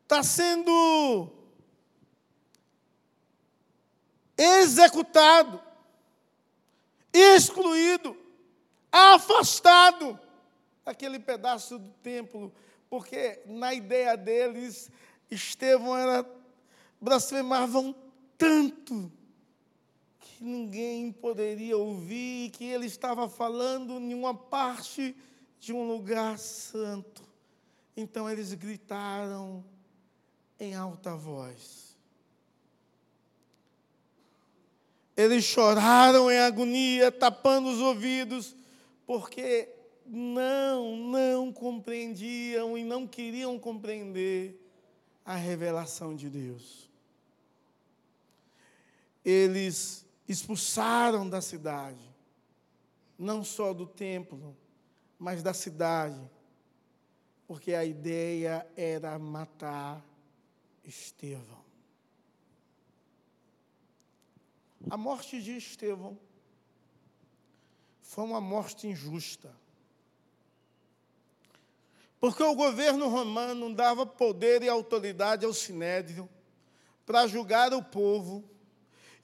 está 0.03 0.21
sendo 0.21 1.31
executado 4.37 5.64
excluído, 7.17 8.15
afastado 8.91 10.19
daquele 10.83 11.19
pedaço 11.19 11.79
do 11.79 11.89
templo, 12.03 12.53
porque 12.89 13.41
na 13.45 13.73
ideia 13.73 14.15
deles, 14.15 14.89
Estevão 15.29 15.97
era 15.97 16.25
blasfemavam 17.01 17.95
tanto 18.37 19.11
que 20.19 20.43
ninguém 20.43 21.11
poderia 21.11 21.77
ouvir 21.77 22.49
que 22.51 22.65
ele 22.65 22.85
estava 22.85 23.29
falando 23.29 23.99
em 23.99 24.13
uma 24.13 24.33
parte 24.33 25.15
de 25.59 25.73
um 25.73 25.87
lugar 25.87 26.37
santo. 26.37 27.23
Então 27.95 28.29
eles 28.29 28.53
gritaram 28.53 29.63
em 30.59 30.75
alta 30.75 31.15
voz. 31.15 31.84
Eles 35.15 35.43
choraram 35.45 36.29
em 36.29 36.37
agonia, 36.39 37.11
tapando 37.11 37.69
os 37.69 37.79
ouvidos, 37.79 38.55
porque 39.05 39.69
não, 40.05 40.97
não 40.97 41.51
compreendiam 41.51 42.77
e 42.77 42.83
não 42.83 43.07
queriam 43.07 43.57
compreender 43.57 44.61
a 45.23 45.35
revelação 45.35 46.15
de 46.15 46.29
Deus. 46.29 46.89
Eles 49.23 50.05
expulsaram 50.27 51.27
da 51.27 51.41
cidade, 51.41 52.13
não 53.17 53.43
só 53.43 53.73
do 53.73 53.87
templo, 53.87 54.55
mas 55.17 55.41
da 55.41 55.53
cidade, 55.53 56.19
porque 57.47 57.73
a 57.73 57.85
ideia 57.85 58.67
era 58.75 59.17
matar 59.17 60.05
Estevão. 60.83 61.64
A 64.89 64.97
morte 64.97 65.41
de 65.41 65.57
Estevão 65.57 66.17
foi 68.01 68.23
uma 68.23 68.39
morte 68.39 68.87
injusta. 68.87 69.53
Porque 72.19 72.41
o 72.41 72.55
governo 72.55 73.07
romano 73.09 73.73
dava 73.73 74.05
poder 74.05 74.63
e 74.63 74.69
autoridade 74.69 75.45
ao 75.45 75.53
sinédrio 75.53 76.29
para 77.05 77.27
julgar 77.27 77.73
o 77.73 77.83
povo, 77.83 78.43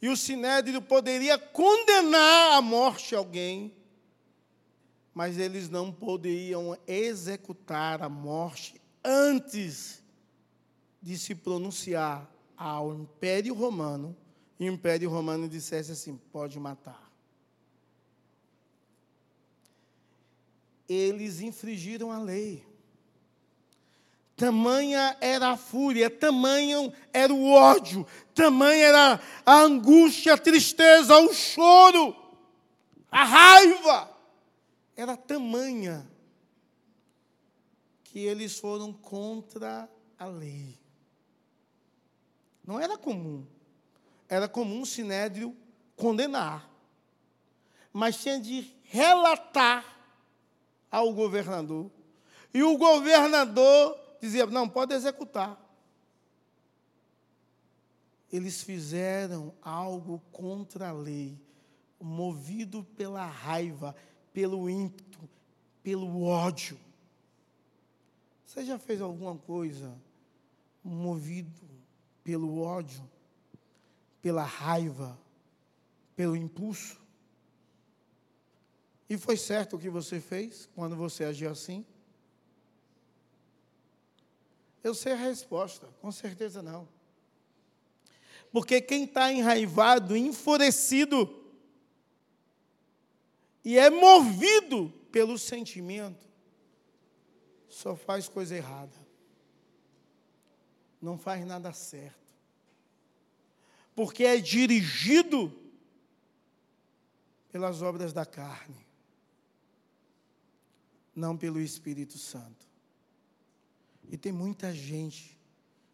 e 0.02 0.10
o 0.10 0.18
sinédrio 0.18 0.82
poderia 0.82 1.38
condenar 1.38 2.54
à 2.54 2.62
morte 2.62 3.16
alguém, 3.16 3.74
mas 5.14 5.38
eles 5.38 5.70
não 5.70 5.92
poderiam 5.92 6.78
executar 6.88 8.02
a 8.02 8.10
morte 8.10 8.82
antes 9.04 10.04
de 11.02 11.18
se 11.18 11.34
pronunciar 11.36 12.30
ao 12.56 12.94
Império 12.94 13.54
Romano, 13.54 14.16
Império 14.68 15.10
Romano 15.10 15.50
dissesse 15.50 15.92
assim: 15.92 16.18
pode 16.32 16.60
matar. 16.60 17.12
Eles 20.88 21.42
infringiram 21.42 22.12
a 22.12 22.20
lei. 22.20 22.66
Tamanha 24.36 25.16
era 25.22 25.50
a 25.50 25.58
fúria, 25.58 26.10
tamanho 26.10 26.92
era 27.14 27.34
o 27.34 27.52
ódio, 27.52 28.06
tamanha 28.34 28.86
era 28.86 29.22
a 29.46 29.62
angústia, 29.62 30.34
a 30.34 30.38
tristeza, 30.38 31.16
o 31.18 31.34
choro, 31.34 32.16
a 33.10 33.24
raiva. 33.24 34.12
Era 34.96 35.16
tamanha 35.16 36.10
que 38.04 38.20
eles 38.20 38.60
foram 38.60 38.92
contra 38.92 39.90
a 40.18 40.26
lei. 40.26 40.78
Não 42.66 42.80
era 42.80 42.98
comum. 42.98 43.46
Era 44.32 44.48
comum 44.48 44.84
o 44.84 44.86
sinédrio 44.86 45.54
condenar. 45.94 46.72
Mas 47.92 48.16
tinha 48.16 48.40
de 48.40 48.74
relatar 48.84 49.86
ao 50.90 51.12
governador. 51.14 51.92
E 52.54 52.64
o 52.64 52.78
governador 52.78 54.00
dizia: 54.22 54.46
não, 54.46 54.70
pode 54.70 54.94
executar. 54.94 55.60
Eles 58.32 58.64
fizeram 58.64 59.54
algo 59.62 60.22
contra 60.32 60.88
a 60.88 60.94
lei, 60.94 61.38
movido 62.00 62.86
pela 62.96 63.26
raiva, 63.26 63.94
pelo 64.32 64.70
ímpeto, 64.70 65.20
pelo 65.84 66.24
ódio. 66.24 66.80
Você 68.46 68.64
já 68.64 68.80
fez 68.80 69.02
alguma 69.02 69.38
coisa 69.38 69.94
movido 70.82 71.60
pelo 72.24 72.62
ódio, 72.62 73.04
pela 74.22 74.44
raiva, 74.44 75.20
pelo 76.16 76.36
impulso? 76.36 77.00
E 79.10 79.18
foi 79.18 79.36
certo 79.36 79.76
o 79.76 79.80
que 79.80 79.90
você 79.90 80.22
fez 80.22 80.70
quando 80.74 80.96
você 80.96 81.26
agiu 81.26 81.50
assim? 81.50 81.86
Eu 84.84 84.96
sei 84.96 85.14
a 85.14 85.18
resposta, 85.18 85.88
com 86.02 86.12
certeza 86.12 86.62
não. 86.62 86.88
Porque 88.52 88.82
quem 88.82 89.06
está 89.06 89.32
enraivado, 89.32 90.16
enfurecido, 90.16 91.42
e 93.64 93.78
é 93.78 93.90
movido 93.90 94.90
pelo 95.12 95.38
sentimento, 95.38 96.26
só 97.70 97.96
faz 97.96 98.28
coisa 98.28 98.56
errada. 98.56 98.98
Não 101.02 101.18
faz 101.18 101.46
nada 101.46 101.72
certo. 101.72 102.21
Porque 103.96 104.24
é 104.24 104.38
dirigido 104.38 105.56
pelas 107.52 107.82
obras 107.82 108.14
da 108.14 108.26
carne, 108.26 108.88
não 111.16 111.38
pelo 111.38 111.60
Espírito 111.60 112.18
Santo. 112.18 112.66
E 114.10 114.18
tem 114.18 114.32
muita 114.32 114.74
gente 114.74 115.38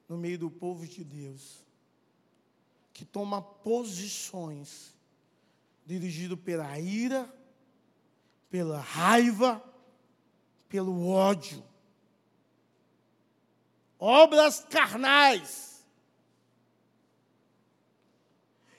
no 0.08 0.18
meio 0.18 0.38
do 0.38 0.50
povo 0.50 0.88
de 0.88 1.04
Deus 1.04 1.66
que 2.94 3.06
toma 3.06 3.42
posições 3.42 4.96
dirigido 5.86 6.36
pela 6.36 6.80
ira, 6.80 7.32
pela 8.50 8.80
raiva, 8.80 9.64
pelo 10.68 11.08
ódio. 11.08 11.64
Obras 14.00 14.62
carnais. 14.62 15.77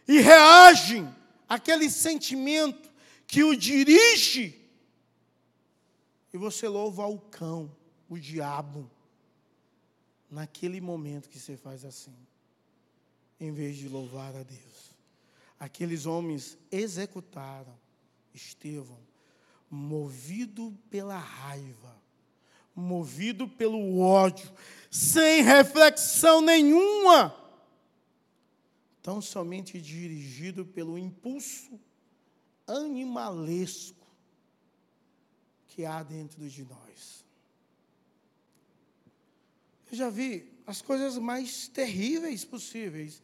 E 0.08 0.20
reagem 0.20 1.14
àquele 1.46 1.90
sentimento 1.90 2.90
que 3.26 3.44
o 3.44 3.54
dirige. 3.54 4.58
E 6.32 6.38
você 6.38 6.66
louva 6.66 7.06
o 7.06 7.18
cão, 7.18 7.70
o 8.08 8.18
diabo 8.18 8.90
naquele 10.30 10.80
momento 10.80 11.28
que 11.28 11.38
você 11.38 11.56
faz 11.56 11.84
assim, 11.84 12.14
em 13.40 13.52
vez 13.52 13.76
de 13.76 13.88
louvar 13.88 14.34
a 14.34 14.42
Deus. 14.42 14.96
Aqueles 15.58 16.06
homens 16.06 16.56
executaram 16.70 17.74
Estevão, 18.34 18.98
movido 19.70 20.76
pela 20.90 21.18
raiva, 21.18 21.96
movido 22.74 23.48
pelo 23.48 23.98
ódio, 23.98 24.50
sem 24.90 25.42
reflexão 25.42 26.40
nenhuma, 26.40 27.34
tão 29.08 29.22
somente 29.22 29.80
dirigido 29.80 30.66
pelo 30.66 30.98
impulso 30.98 31.80
animalesco 32.66 34.06
que 35.66 35.86
há 35.86 36.02
dentro 36.02 36.46
de 36.46 36.62
nós. 36.62 37.24
Eu 39.90 39.96
já 39.96 40.10
vi 40.10 40.52
as 40.66 40.82
coisas 40.82 41.16
mais 41.16 41.68
terríveis 41.68 42.44
possíveis 42.44 43.22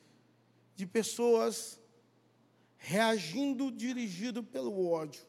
de 0.74 0.86
pessoas 0.86 1.78
reagindo 2.78 3.70
dirigido 3.70 4.42
pelo 4.42 4.88
ódio. 4.90 5.26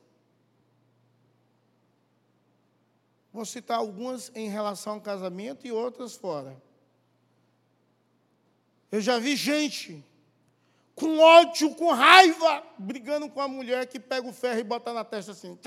Vou 3.33 3.43
citar 3.43 3.77
algumas 3.79 4.31
em 4.33 4.47
relação 4.47 4.93
ao 4.93 5.01
casamento 5.01 5.67
e 5.67 5.71
outras 5.73 6.15
fora. 6.15 6.55
Eu 8.89 9.01
já 9.01 9.19
vi 9.19 9.35
gente 9.35 10.01
com 10.95 11.19
ódio, 11.19 11.75
com 11.75 11.91
raiva, 11.91 12.63
brigando 12.77 13.29
com 13.29 13.41
a 13.41 13.47
mulher 13.47 13.85
que 13.85 13.99
pega 13.99 14.27
o 14.27 14.33
ferro 14.33 14.59
e 14.59 14.63
bota 14.63 14.93
na 14.93 15.03
testa 15.03 15.33
assim, 15.33 15.59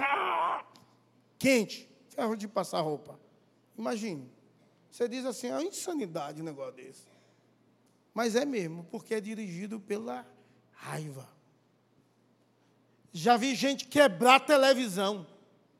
quente, 1.38 1.88
ferro 2.08 2.34
de 2.34 2.48
passar 2.48 2.80
roupa. 2.80 3.20
Imagine. 3.76 4.28
Você 4.90 5.06
diz 5.06 5.26
assim, 5.26 5.48
é 5.48 5.52
uma 5.52 5.62
insanidade 5.62 6.40
um 6.40 6.44
negócio 6.44 6.72
desse. 6.72 7.06
Mas 8.14 8.34
é 8.34 8.44
mesmo, 8.44 8.84
porque 8.84 9.14
é 9.14 9.20
dirigido 9.20 9.78
pela 9.78 10.26
raiva. 10.72 11.28
Já 13.12 13.36
vi 13.36 13.54
gente 13.54 13.86
quebrar 13.86 14.40
televisão. 14.40 15.26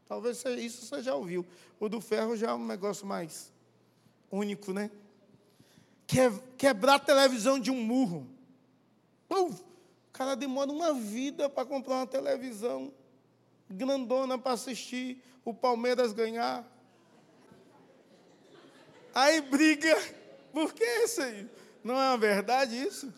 Talvez 0.07 0.45
isso 0.45 0.87
você 0.87 1.03
já 1.03 1.15
ouviu. 1.15 1.45
O 1.81 1.89
do 1.89 2.01
ferro 2.01 2.37
já 2.37 2.51
é 2.51 2.55
um 2.55 2.67
negócio 2.67 3.07
mais 3.07 3.53
único, 4.31 4.73
né? 4.73 4.91
Quebrar 6.57 6.99
televisão 6.99 7.59
de 7.59 7.71
um 7.71 7.83
murro. 7.83 8.29
Uf, 9.29 9.61
o 9.61 10.13
cara 10.13 10.35
demora 10.35 10.71
uma 10.71 10.95
vida 10.95 11.49
para 11.49 11.67
comprar 11.67 11.97
uma 11.97 12.07
televisão 12.07 12.93
grandona 13.71 14.39
para 14.39 14.53
assistir 14.53 15.23
o 15.45 15.53
Palmeiras 15.53 16.13
ganhar. 16.13 16.65
Aí 19.15 19.41
briga. 19.41 19.97
Por 20.53 20.73
que 20.73 20.85
isso 20.85 21.21
aí? 21.21 21.49
Não 21.85 21.95
é 21.95 22.09
uma 22.09 22.19
verdade 22.19 22.77
isso? 22.81 23.13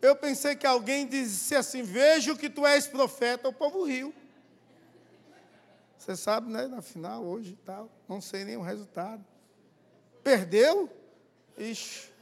Eu 0.00 0.14
pensei 0.14 0.54
que 0.54 0.66
alguém 0.66 1.06
disse 1.06 1.54
assim: 1.54 1.82
Vejo 1.82 2.36
que 2.36 2.48
tu 2.48 2.66
és 2.66 2.86
profeta. 2.86 3.48
O 3.48 3.52
povo 3.52 3.84
riu. 3.84 4.14
Você 5.98 6.16
sabe, 6.16 6.50
né? 6.50 6.66
Na 6.66 6.80
final, 6.80 7.24
hoje 7.24 7.52
e 7.52 7.64
tal. 7.64 7.90
Não 8.08 8.20
sei 8.20 8.44
nem 8.44 8.56
o 8.56 8.62
resultado. 8.62 9.24
Perdeu? 10.22 10.88
Ixi. 11.56 12.17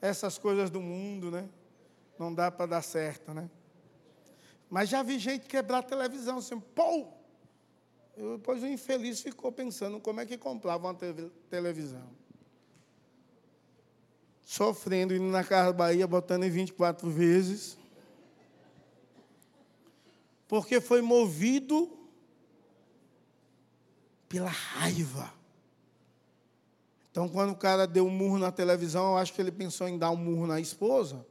Essas 0.00 0.38
coisas 0.38 0.70
do 0.70 0.80
mundo, 0.80 1.30
né? 1.30 1.48
Não 2.18 2.32
dá 2.32 2.50
para 2.50 2.66
dar 2.66 2.82
certo, 2.82 3.32
né? 3.32 3.50
Mas 4.68 4.88
já 4.88 5.02
vi 5.02 5.18
gente 5.18 5.46
quebrar 5.46 5.78
a 5.78 5.82
televisão 5.82 6.38
assim, 6.38 6.58
pô! 6.58 7.08
Depois 8.16 8.62
o 8.62 8.66
infeliz 8.66 9.20
ficou 9.20 9.52
pensando 9.52 10.00
como 10.00 10.20
é 10.20 10.26
que 10.26 10.38
comprava 10.38 10.86
uma 10.86 10.94
te 10.94 11.12
televisão. 11.50 12.08
Sofrendo, 14.42 15.14
indo 15.14 15.26
na 15.26 15.44
Casa 15.44 15.72
Bahia, 15.72 16.06
botando 16.06 16.44
em 16.44 16.50
24 16.50 17.10
vezes. 17.10 17.76
Porque 20.48 20.80
foi 20.80 21.02
movido 21.02 21.92
pela 24.28 24.48
raiva. 24.48 25.35
Então, 27.16 27.30
quando 27.30 27.52
o 27.52 27.56
cara 27.56 27.86
deu 27.86 28.06
um 28.06 28.10
murro 28.10 28.36
na 28.36 28.52
televisão, 28.52 29.12
eu 29.12 29.16
acho 29.16 29.32
que 29.32 29.40
ele 29.40 29.50
pensou 29.50 29.88
em 29.88 29.96
dar 29.96 30.10
um 30.10 30.16
murro 30.18 30.46
na 30.46 30.60
esposa. 30.60 31.24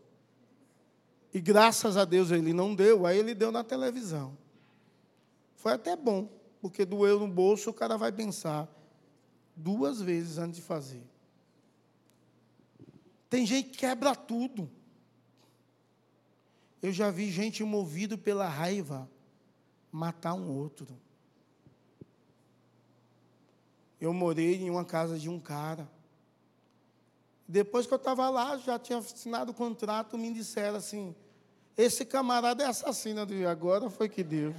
E 1.32 1.40
graças 1.40 1.96
a 1.96 2.04
Deus 2.04 2.32
ele 2.32 2.54
não 2.54 2.74
deu, 2.74 3.06
aí 3.06 3.20
ele 3.20 3.36
deu 3.36 3.52
na 3.52 3.64
televisão. 3.64 4.36
Foi 5.56 5.74
até 5.74 5.96
bom, 5.96 6.28
porque 6.60 6.86
doeu 6.86 7.20
no 7.20 7.28
bolso, 7.28 7.70
o 7.70 7.74
cara 7.74 7.98
vai 7.98 8.12
pensar 8.12 8.68
duas 9.56 10.02
vezes 10.02 10.40
antes 10.40 10.56
de 10.56 10.64
fazer. 10.64 11.04
Tem 13.30 13.46
gente 13.46 13.70
que 13.70 13.78
quebra 13.78 14.16
tudo. 14.16 14.68
Eu 16.82 16.92
já 16.92 17.12
vi 17.12 17.30
gente 17.30 17.64
movido 17.64 18.18
pela 18.18 18.50
raiva 18.50 19.08
matar 19.92 20.34
um 20.34 20.50
outro. 20.50 20.88
Eu 24.06 24.14
morei 24.14 24.62
em 24.62 24.70
uma 24.70 24.86
casa 24.86 25.18
de 25.18 25.28
um 25.28 25.40
cara. 25.40 25.90
Depois 27.48 27.88
que 27.88 27.94
eu 27.94 27.98
estava 27.98 28.30
lá, 28.30 28.56
já 28.56 28.78
tinha 28.78 29.00
assinado 29.00 29.52
o 29.52 29.56
contrato, 29.56 30.16
me 30.16 30.32
disseram 30.32 30.78
assim: 30.78 31.16
esse 31.76 32.06
camarada 32.06 32.64
é 32.64 32.68
assassino. 32.68 33.22
Eu 33.22 33.50
agora 33.50 33.90
foi 33.90 34.08
que 34.08 34.24
deu. 34.24 34.54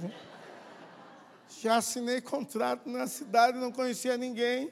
Já 1.61 1.77
assinei 1.77 2.19
contrato 2.19 2.89
na 2.89 3.07
cidade, 3.07 3.57
não 3.57 3.71
conhecia 3.71 4.17
ninguém. 4.17 4.69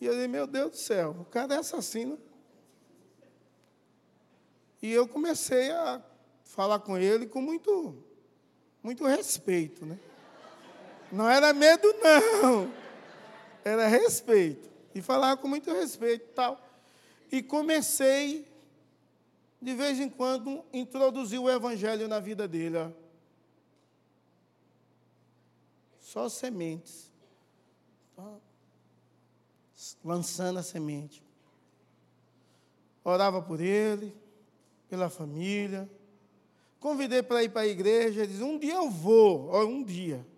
E 0.00 0.06
eu 0.06 0.14
disse, 0.14 0.28
meu 0.28 0.46
Deus 0.46 0.70
do 0.70 0.76
céu, 0.76 1.16
o 1.18 1.24
cara 1.24 1.54
é 1.54 1.58
assassino. 1.58 2.16
E 4.80 4.92
eu 4.92 5.08
comecei 5.08 5.72
a 5.72 6.00
falar 6.44 6.78
com 6.78 6.96
ele 6.96 7.26
com 7.26 7.40
muito, 7.40 8.04
muito 8.84 9.04
respeito, 9.04 9.84
né? 9.84 9.98
Não 11.12 11.28
era 11.28 11.52
medo, 11.52 11.86
não. 12.02 12.72
Era 13.62 13.86
respeito. 13.86 14.70
E 14.94 15.02
falava 15.02 15.36
com 15.40 15.46
muito 15.46 15.70
respeito 15.70 16.24
e 16.24 16.32
tal. 16.34 16.58
E 17.30 17.42
comecei, 17.42 18.50
de 19.60 19.74
vez 19.74 20.00
em 20.00 20.08
quando, 20.08 20.64
introduzir 20.72 21.38
o 21.38 21.50
evangelho 21.50 22.08
na 22.08 22.18
vida 22.18 22.48
dele. 22.48 22.78
Ó. 22.78 22.90
Só 26.00 26.30
sementes. 26.30 27.12
Só 28.16 28.40
lançando 30.02 30.58
a 30.58 30.62
semente. 30.62 31.22
Orava 33.04 33.42
por 33.42 33.60
ele, 33.60 34.16
pela 34.88 35.10
família. 35.10 35.90
Convidei 36.80 37.22
para 37.22 37.42
ir 37.42 37.50
para 37.50 37.62
a 37.62 37.66
igreja. 37.66 38.22
Ele 38.22 38.32
disse: 38.32 38.42
Um 38.42 38.58
dia 38.58 38.74
eu 38.74 38.90
vou. 38.90 39.48
Ó, 39.50 39.64
um 39.64 39.82
dia 39.82 40.31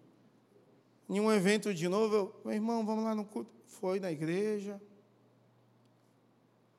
em 1.08 1.20
um 1.20 1.30
evento 1.30 1.74
de 1.74 1.88
novo, 1.88 2.14
eu, 2.14 2.40
meu 2.44 2.54
irmão, 2.54 2.84
vamos 2.84 3.04
lá 3.04 3.14
no 3.14 3.24
culto. 3.24 3.50
Foi 3.66 4.00
na 4.00 4.10
igreja. 4.10 4.80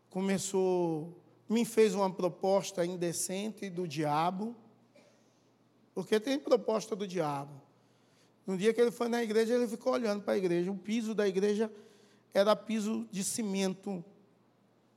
Começou, 0.09 1.13
me 1.47 1.65
fez 1.65 1.93
uma 1.93 2.11
proposta 2.11 2.85
indecente 2.85 3.69
do 3.69 3.87
diabo, 3.87 4.55
porque 5.93 6.19
tem 6.19 6.39
proposta 6.39 6.95
do 6.95 7.07
diabo. 7.07 7.61
No 8.47 8.57
dia 8.57 8.73
que 8.73 8.79
ele 8.79 8.91
foi 8.91 9.07
na 9.07 9.23
igreja, 9.23 9.53
ele 9.53 9.67
ficou 9.67 9.93
olhando 9.93 10.23
para 10.23 10.33
a 10.33 10.37
igreja. 10.37 10.71
O 10.71 10.77
piso 10.77 11.13
da 11.13 11.27
igreja 11.27 11.71
era 12.33 12.55
piso 12.55 13.07
de 13.11 13.23
cimento 13.23 14.03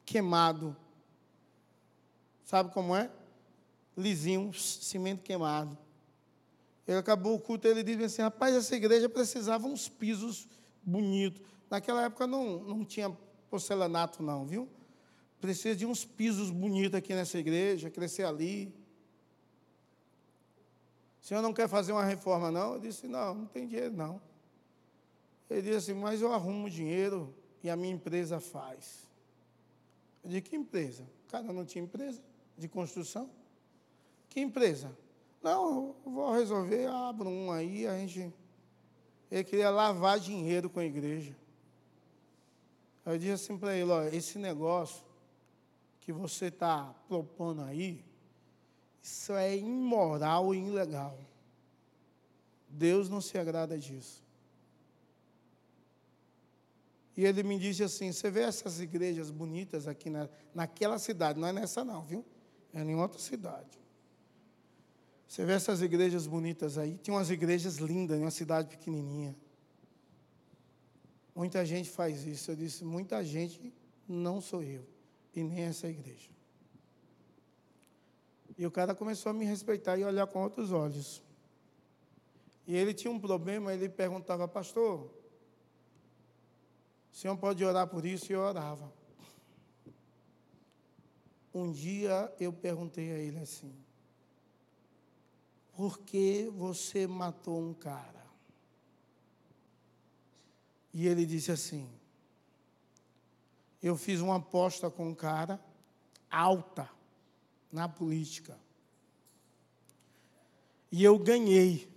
queimado. 0.05 0.77
Sabe 2.45 2.73
como 2.73 2.95
é? 2.95 3.11
Lisinho, 3.97 4.53
cimento 4.55 5.23
queimado. 5.23 5.77
Ele 6.89 6.97
acabou 6.97 7.35
o 7.35 7.39
culto, 7.39 7.69
ele 7.69 7.83
disse 7.83 8.03
assim, 8.03 8.23
rapaz, 8.23 8.55
essa 8.55 8.75
igreja 8.75 9.11
precisava 9.11 9.67
uns 9.67 9.91
pisos 9.91 10.49
bonitos. 10.83 11.43
Naquela 11.69 12.07
época 12.07 12.27
não, 12.27 12.61
não 12.65 12.83
tinha 12.83 13.15
porcelanato 13.51 14.23
não, 14.23 14.47
viu? 14.47 14.67
Precisa 15.39 15.77
de 15.77 15.85
uns 15.85 16.07
pisos 16.07 16.51
bonitos 16.51 16.95
aqui 16.95 17.15
nessa 17.15 17.39
igreja, 17.39 17.91
crescer 17.91 18.25
ali. 18.25 18.75
O 21.23 21.27
senhor 21.27 21.43
não 21.43 21.53
quer 21.53 21.69
fazer 21.69 21.93
uma 21.93 22.05
reforma, 22.05 22.51
não? 22.51 22.73
Eu 22.73 22.81
disse, 22.81 23.07
não, 23.07 23.35
não 23.35 23.47
tem 23.47 23.67
dinheiro, 23.67 23.95
não. 23.95 24.19
Ele 25.51 25.61
disse 25.61 25.77
assim, 25.77 25.95
mas 25.95 26.23
eu 26.23 26.33
arrumo 26.33 26.71
dinheiro 26.71 27.35
e 27.63 27.69
a 27.69 27.77
minha 27.77 27.93
empresa 27.93 28.41
faz. 28.41 29.07
Eu 30.25 30.31
disse, 30.31 30.41
que 30.41 30.57
empresa? 30.57 31.03
O 31.27 31.31
cara 31.31 31.53
não 31.53 31.67
tinha 31.67 31.85
empresa 31.85 32.23
de 32.57 32.67
construção? 32.67 33.31
Que 34.31 34.41
empresa? 34.41 34.97
Não, 35.43 35.95
vou 36.05 36.33
resolver, 36.33 36.87
abro 36.87 37.29
um 37.29 37.53
aí, 37.53 37.87
a 37.87 37.97
gente. 37.99 38.33
Ele 39.31 39.45
queria 39.45 39.71
lavar 39.71 40.19
dinheiro 40.19 40.69
com 40.69 40.81
a 40.81 40.85
igreja. 40.85 41.37
Eu 43.05 43.19
disse 43.19 43.33
assim 43.33 43.59
para 43.59 43.75
ele, 43.75 43.91
olha, 43.91 44.15
esse 44.15 44.39
negócio 44.39 45.05
que 46.01 46.13
você 46.13 46.47
está 46.47 46.95
propondo 47.07 47.63
aí, 47.63 48.05
isso 49.03 49.33
é 49.33 49.57
imoral 49.57 50.55
e 50.55 50.59
ilegal. 50.59 51.19
Deus 52.69 53.09
não 53.09 53.21
se 53.21 53.39
agrada 53.39 53.79
disso. 53.79 54.23
E 57.17 57.25
ele 57.25 57.43
me 57.43 57.59
disse 57.59 57.83
assim: 57.83 58.13
Você 58.13 58.31
vê 58.31 58.43
essas 58.43 58.81
igrejas 58.81 59.31
bonitas 59.31 59.89
aqui 59.89 60.09
na, 60.09 60.29
naquela 60.55 60.99
cidade, 60.99 61.41
não 61.41 61.49
é 61.49 61.53
nessa 61.53 61.85
não, 61.85 62.03
viu? 62.03 62.25
É 62.73 62.81
em 62.81 62.95
outra 62.95 63.19
cidade. 63.19 63.79
Você 65.29 65.45
vê 65.45 65.53
essas 65.53 65.83
igrejas 65.83 66.27
bonitas 66.27 66.79
aí. 66.79 66.97
Tinha 66.97 67.15
umas 67.15 67.29
igrejas 67.29 67.77
lindas 67.77 68.19
em 68.19 68.23
uma 68.23 68.31
cidade 68.31 68.69
pequenininha. 68.69 69.37
Muita 71.35 71.65
gente 71.67 71.91
faz 71.91 72.27
isso. 72.27 72.51
Eu 72.51 72.57
disse, 72.57 72.83
muita 72.83 73.23
gente 73.23 73.73
não 74.09 74.41
sou 74.41 74.63
eu. 74.63 74.85
E 75.37 75.45
nem 75.45 75.65
essa 75.65 75.87
igreja. 75.87 76.31
E 78.57 78.67
o 78.67 78.71
cara 78.71 78.95
começou 78.95 79.31
a 79.31 79.33
me 79.35 79.45
respeitar 79.45 79.99
e 79.99 80.05
olhar 80.05 80.27
com 80.27 80.43
outros 80.43 80.73
olhos. 80.73 81.23
E 82.67 82.75
ele 82.75 82.95
tinha 82.95 83.11
um 83.11 83.21
problema, 83.21 83.73
ele 83.73 83.89
perguntava, 83.89 84.49
pastor, 84.49 85.11
o 87.13 87.17
senhor 87.17 87.37
pode 87.37 87.63
orar 87.65 87.87
por 87.87 88.05
isso? 88.05 88.33
E 88.33 88.35
eu 88.35 88.41
orava. 88.41 88.93
Um 91.53 91.71
dia 91.71 92.33
eu 92.41 92.53
perguntei 92.53 93.13
a 93.13 93.19
ele 93.19 93.39
assim, 93.39 93.73
porque 95.79 96.51
você 96.57 97.07
matou 97.07 97.63
um 97.63 97.73
cara. 97.73 98.27
E 100.93 101.07
ele 101.07 101.25
disse 101.25 101.53
assim: 101.53 101.89
Eu 103.81 103.97
fiz 103.97 104.19
uma 104.21 104.39
aposta 104.39 104.91
com 104.91 105.11
um 105.11 105.15
cara 105.15 105.65
alta 106.29 106.91
na 107.71 107.89
política. 107.89 108.59
E 110.91 111.05
eu 111.05 111.17
ganhei. 111.17 111.89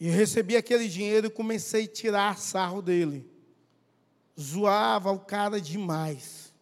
E 0.00 0.08
recebi 0.08 0.56
aquele 0.56 0.88
dinheiro 0.88 1.26
e 1.26 1.30
comecei 1.30 1.84
a 1.84 1.88
tirar 1.88 2.38
sarro 2.38 2.80
dele. 2.80 3.30
Zoava 4.40 5.12
o 5.12 5.20
cara 5.20 5.60
demais. 5.60 6.54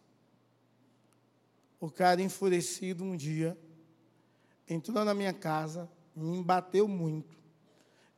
O 1.79 1.89
cara 1.89 2.21
enfurecido 2.21 3.05
um 3.05 3.15
dia 3.15 3.57
entrou 4.69 5.03
na 5.05 5.13
minha 5.13 5.33
casa, 5.33 5.89
me 6.15 6.43
bateu 6.43 6.87
muito 6.87 7.37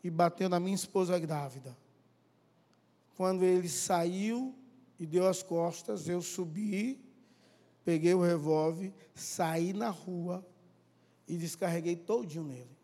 e 0.04 0.10
bateu 0.10 0.50
na 0.50 0.60
minha 0.60 0.76
esposa 0.76 1.20
grávida. 1.20 1.78
Quando 3.16 3.44
ele 3.44 3.68
saiu 3.68 4.56
e 5.00 5.06
deu 5.06 5.28
as 5.28 5.44
costas, 5.44 6.08
eu 6.08 6.22
subi, 6.22 7.00
peguei 7.84 8.14
o 8.14 8.22
revólver, 8.22 8.94
saí 9.14 9.74
na 9.74 9.90
rua 9.90 10.46
e 11.28 11.38
descarreguei 11.38 11.96
todinho 11.96 12.44
nele. 12.44 12.78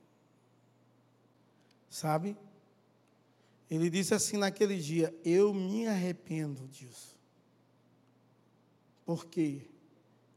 Sabe? 1.89 2.38
Ele 3.70 3.89
disse 3.89 4.13
assim 4.13 4.38
naquele 4.38 4.78
dia: 4.78 5.13
Eu 5.24 5.53
me 5.53 5.88
arrependo 5.88 6.68
disso. 6.68 7.18
Porque 9.05 9.61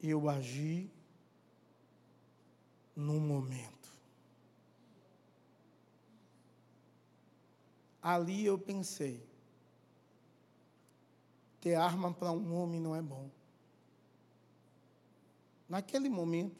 eu 0.03 0.29
agi 0.29 0.91
num 2.99 3.21
momento. 3.21 3.89
Ali 8.03 8.45
eu 8.45 8.59
pensei, 8.59 9.25
ter 11.61 11.77
arma 11.77 12.13
para 12.13 12.33
um 12.33 12.53
homem 12.57 12.81
não 12.81 12.97
é 12.97 13.01
bom. 13.01 13.31
Naquele 15.69 16.09
momento, 16.09 16.57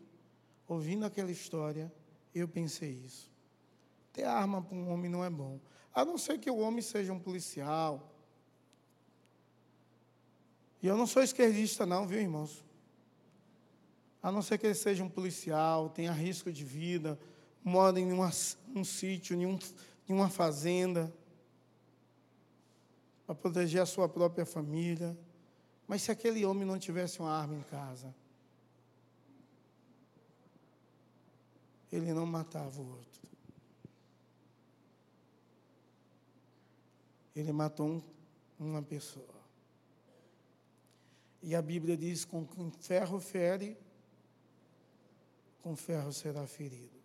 ouvindo 0.69 1.05
aquela 1.05 1.33
história, 1.33 1.93
eu 2.33 2.47
pensei 2.47 2.93
isso. 2.93 3.33
Ter 4.13 4.23
arma 4.23 4.63
para 4.63 4.77
um 4.77 4.93
homem 4.93 5.11
não 5.11 5.25
é 5.25 5.31
bom. 5.31 5.59
A 5.93 6.05
não 6.05 6.17
ser 6.17 6.39
que 6.39 6.49
o 6.49 6.59
homem 6.59 6.83
seja 6.83 7.13
um 7.13 7.19
policial. 7.19 8.15
E 10.81 10.87
eu 10.87 10.97
não 10.97 11.07
sou 11.07 11.21
esquerdista, 11.21 11.85
não, 11.85 12.07
viu, 12.07 12.21
irmãos? 12.21 12.63
A 14.23 14.33
não 14.33 14.43
ser 14.43 14.59
que 14.59 14.67
ele 14.67 14.75
seja 14.75 15.05
um 15.05 15.09
policial, 15.09 15.89
tenha 15.91 16.13
risco 16.13 16.53
de 16.53 16.65
vida, 16.65 17.19
mora 17.63 18.01
em 18.01 18.13
uma, 18.13 18.31
um 18.75 18.85
sítio, 18.85 19.37
em, 19.37 19.47
um, 19.47 19.59
em 20.09 20.13
uma 20.13 20.29
fazenda, 20.29 21.13
para 23.27 23.35
proteger 23.35 23.83
a 23.83 23.87
sua 23.87 24.09
própria 24.09 24.45
família. 24.45 25.17
Mas 25.87 26.03
se 26.03 26.11
aquele 26.11 26.45
homem 26.45 26.67
não 26.67 26.79
tivesse 26.79 27.21
uma 27.21 27.31
arma 27.31 27.55
em 27.55 27.63
casa, 27.63 28.15
ele 31.91 32.13
não 32.13 32.27
matava 32.27 32.81
o 32.81 32.91
outro. 32.91 33.29
Ele 37.35 37.53
matou 37.53 37.87
um, 37.87 38.03
uma 38.59 38.83
pessoa. 38.83 39.39
E 41.43 41.55
a 41.55 41.63
Bíblia 41.63 41.97
diz: 41.97 42.25
com 42.25 42.47
ferro 42.81 43.21
fere, 43.21 43.77
com 45.63 45.77
ferro 45.77 46.13
será 46.13 46.47
ferido. 46.47 46.99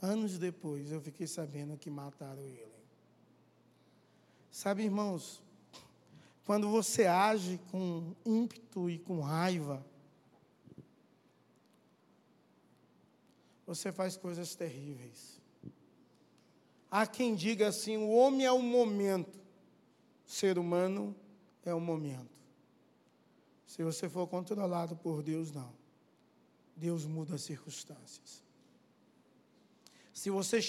Anos 0.00 0.38
depois 0.38 0.90
eu 0.90 1.00
fiquei 1.00 1.26
sabendo 1.26 1.76
que 1.76 1.88
mataram 1.88 2.42
ele. 2.42 2.72
Sabe, 4.50 4.82
irmãos, 4.82 5.42
quando 6.44 6.68
você 6.68 7.06
age 7.06 7.58
com 7.70 8.14
ímpeto 8.26 8.90
e 8.90 8.98
com 8.98 9.20
raiva, 9.20 9.84
você 13.66 13.92
faz 13.92 14.16
coisas 14.16 14.54
terríveis. 14.54 15.40
Há 16.90 17.06
quem 17.06 17.34
diga 17.34 17.68
assim: 17.68 17.96
o 17.96 18.10
homem 18.10 18.44
é 18.44 18.52
o 18.52 18.60
momento, 18.60 19.40
o 20.26 20.30
ser 20.30 20.58
humano 20.58 21.16
é 21.64 21.72
o 21.72 21.80
momento. 21.80 22.28
Se 23.66 23.82
você 23.82 24.08
for 24.08 24.26
controlado 24.26 24.96
por 24.96 25.22
Deus, 25.22 25.50
não. 25.50 25.81
Deus 26.82 27.04
muda 27.04 27.36
as 27.36 27.42
circunstâncias. 27.42 28.42
Se 30.12 30.30
você 30.30 30.60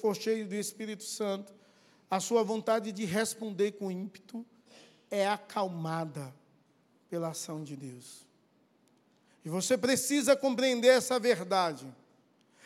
for 0.00 0.16
cheio 0.16 0.48
do 0.48 0.54
Espírito 0.54 1.04
Santo, 1.04 1.52
a 2.10 2.18
sua 2.20 2.42
vontade 2.42 2.90
de 2.90 3.04
responder 3.04 3.72
com 3.72 3.90
ímpeto 3.90 4.46
é 5.10 5.28
acalmada 5.28 6.34
pela 7.10 7.28
ação 7.28 7.62
de 7.62 7.76
Deus. 7.76 8.26
E 9.44 9.50
você 9.50 9.76
precisa 9.76 10.34
compreender 10.34 10.88
essa 10.88 11.18
verdade. 11.18 11.86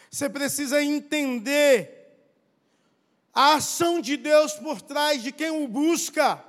Você 0.08 0.28
precisa 0.28 0.80
entender 0.80 2.08
a 3.34 3.54
ação 3.54 4.00
de 4.00 4.16
Deus 4.16 4.52
por 4.54 4.80
trás 4.80 5.24
de 5.24 5.32
quem 5.32 5.50
o 5.50 5.66
busca. 5.66 6.40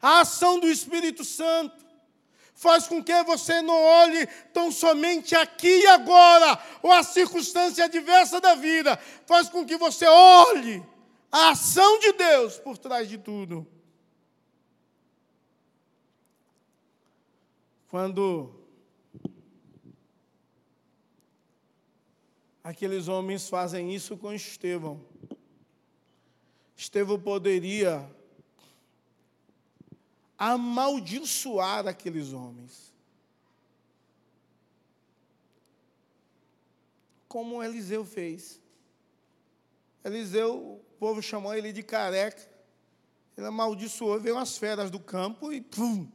A 0.00 0.20
ação 0.20 0.58
do 0.58 0.68
Espírito 0.68 1.22
Santo 1.22 1.89
faz 2.60 2.86
com 2.86 3.02
que 3.02 3.24
você 3.24 3.62
não 3.62 3.82
olhe 3.82 4.26
tão 4.52 4.70
somente 4.70 5.34
aqui 5.34 5.80
e 5.80 5.86
agora, 5.86 6.62
ou 6.82 6.92
a 6.92 7.02
circunstância 7.02 7.86
adversa 7.86 8.38
da 8.38 8.54
vida, 8.54 8.98
faz 9.24 9.48
com 9.48 9.64
que 9.64 9.78
você 9.78 10.06
olhe 10.06 10.84
a 11.32 11.52
ação 11.52 11.98
de 12.00 12.12
Deus 12.12 12.58
por 12.58 12.76
trás 12.76 13.08
de 13.08 13.16
tudo. 13.16 13.66
Quando 17.88 18.54
Aqueles 22.62 23.08
homens 23.08 23.48
fazem 23.48 23.94
isso 23.94 24.18
com 24.18 24.34
Estevão. 24.34 25.00
Estevão 26.76 27.18
poderia 27.18 28.06
amaldiçoar 30.40 31.86
aqueles 31.86 32.32
homens. 32.32 32.90
Como 37.28 37.62
Eliseu 37.62 38.06
fez. 38.06 38.58
Eliseu, 40.02 40.56
o 40.56 40.98
povo 40.98 41.20
chamou 41.20 41.54
ele 41.54 41.74
de 41.74 41.82
careca. 41.82 42.48
Ele 43.36 43.46
amaldiçoou, 43.46 44.18
veio 44.18 44.38
as 44.38 44.56
feras 44.56 44.90
do 44.90 44.98
campo 44.98 45.52
e 45.52 45.60
pum, 45.60 46.10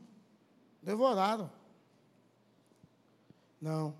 devoraram. 0.82 1.52
Não. 3.62 3.96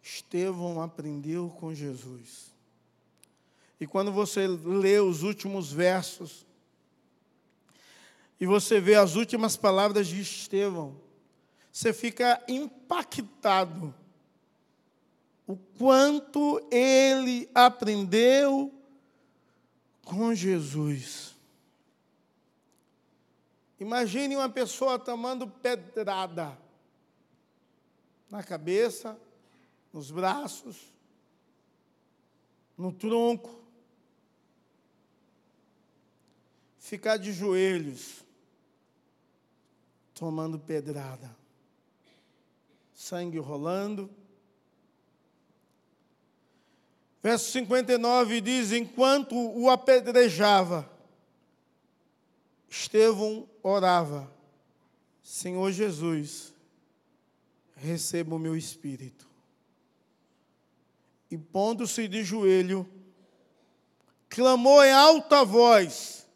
Estevão 0.00 0.80
aprendeu 0.80 1.50
com 1.50 1.74
Jesus. 1.74 2.54
E 3.80 3.86
quando 3.88 4.12
você 4.12 4.46
lê 4.46 5.00
os 5.00 5.24
últimos 5.24 5.72
versos, 5.72 6.46
e 8.42 8.46
você 8.46 8.80
vê 8.80 8.96
as 8.96 9.14
últimas 9.14 9.56
palavras 9.56 10.08
de 10.08 10.20
Estevão, 10.20 11.00
você 11.70 11.92
fica 11.92 12.42
impactado 12.48 13.94
o 15.46 15.56
quanto 15.78 16.60
ele 16.68 17.48
aprendeu 17.54 18.74
com 20.04 20.34
Jesus. 20.34 21.36
Imagine 23.78 24.34
uma 24.34 24.48
pessoa 24.48 24.98
tomando 24.98 25.46
pedrada 25.46 26.58
na 28.28 28.42
cabeça, 28.42 29.16
nos 29.92 30.10
braços, 30.10 30.78
no 32.76 32.90
tronco, 32.92 33.62
ficar 36.80 37.18
de 37.18 37.32
joelhos, 37.32 38.21
tomando 40.22 40.56
pedrada, 40.56 41.36
sangue 42.94 43.40
rolando. 43.40 44.08
Verso 47.20 47.50
59 47.50 48.40
diz: 48.40 48.70
Enquanto 48.70 49.34
o 49.34 49.68
apedrejava, 49.68 50.88
Estevão 52.70 53.48
orava: 53.64 54.32
Senhor 55.24 55.72
Jesus, 55.72 56.54
receba 57.74 58.36
o 58.36 58.38
meu 58.38 58.56
espírito 58.56 59.28
e 61.32 61.36
pondo-se 61.36 62.06
de 62.06 62.22
joelho, 62.22 62.88
clamou 64.28 64.84
em 64.84 64.92
alta 64.92 65.44
voz: 65.44 66.28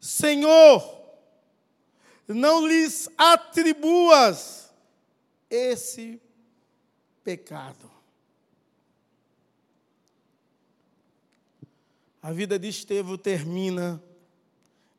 Senhor, 0.00 0.97
não 2.34 2.66
lhes 2.66 3.08
atribuas 3.16 4.72
esse 5.50 6.20
pecado. 7.24 7.90
A 12.20 12.32
vida 12.32 12.58
de 12.58 12.68
Estevão 12.68 13.16
termina 13.16 14.02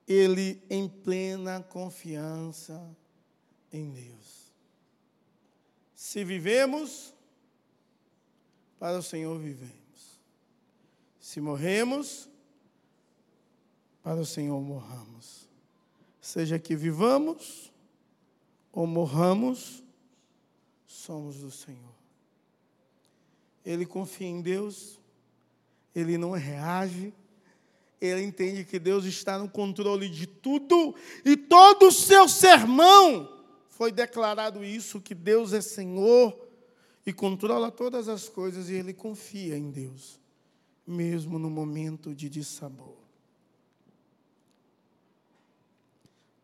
ele 0.08 0.64
em 0.70 0.88
plena 0.88 1.62
confiança 1.62 2.84
em 3.72 3.92
Deus. 3.92 4.52
Se 5.94 6.24
vivemos, 6.24 7.14
para 8.80 8.98
o 8.98 9.04
Senhor 9.04 9.38
vivemos. 9.38 10.20
Se 11.20 11.42
morremos, 11.42 12.30
para 14.02 14.20
o 14.20 14.26
Senhor 14.26 14.60
morramos. 14.62 15.49
Seja 16.30 16.60
que 16.60 16.76
vivamos 16.76 17.74
ou 18.72 18.86
morramos, 18.86 19.84
somos 20.86 21.38
do 21.38 21.50
Senhor. 21.50 21.96
Ele 23.66 23.84
confia 23.84 24.28
em 24.28 24.40
Deus, 24.40 25.00
ele 25.96 26.20
não 26.20 26.30
reage, 26.30 27.12
ele 28.00 28.22
entende 28.22 28.64
que 28.64 28.78
Deus 28.78 29.06
está 29.06 29.40
no 29.40 29.50
controle 29.50 30.08
de 30.08 30.28
tudo 30.28 30.94
e 31.26 31.36
todo 31.36 31.88
o 31.88 31.92
seu 31.92 32.30
sermão 32.30 33.28
foi 33.68 33.92
declarado 33.92 34.64
isso 34.64 35.02
que 35.02 35.16
Deus 35.16 35.52
é 35.52 35.62
Senhor 35.62 36.40
e 37.08 37.12
controla 37.12 37.72
todas 37.72 38.08
as 38.08 38.30
coisas 38.30 38.70
e 38.70 38.76
ele 38.76 38.94
confia 38.94 39.58
em 39.58 39.72
Deus, 39.72 40.20
mesmo 40.86 41.40
no 41.40 41.50
momento 41.50 42.14
de 42.14 42.30
dissabor. 42.30 42.99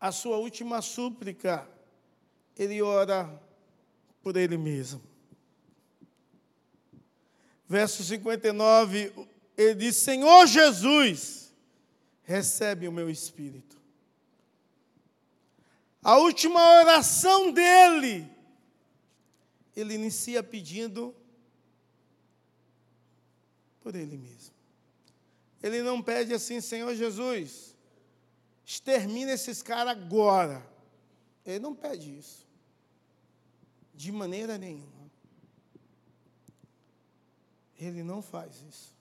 A 0.00 0.12
sua 0.12 0.36
última 0.36 0.82
súplica, 0.82 1.68
ele 2.56 2.82
ora 2.82 3.42
por 4.22 4.36
ele 4.36 4.56
mesmo. 4.56 5.02
Verso 7.68 8.02
59, 8.04 9.12
ele 9.56 9.74
diz: 9.74 9.96
Senhor 9.96 10.46
Jesus, 10.46 11.54
recebe 12.22 12.88
o 12.88 12.92
meu 12.92 13.08
espírito. 13.08 13.76
A 16.02 16.18
última 16.18 16.60
oração 16.80 17.50
dele, 17.50 18.28
ele 19.74 19.94
inicia 19.94 20.42
pedindo 20.42 21.14
por 23.80 23.94
ele 23.94 24.16
mesmo. 24.16 24.54
Ele 25.62 25.82
não 25.82 26.02
pede 26.02 26.34
assim, 26.34 26.60
Senhor 26.60 26.94
Jesus, 26.94 27.75
extermina 28.66 29.30
esses 29.30 29.62
caras 29.62 29.96
agora. 29.96 30.68
Ele 31.44 31.60
não 31.60 31.74
pede 31.74 32.18
isso. 32.18 32.44
De 33.94 34.10
maneira 34.10 34.58
nenhuma. 34.58 35.10
Ele 37.78 38.02
não 38.02 38.20
faz 38.20 38.60
isso. 38.68 38.94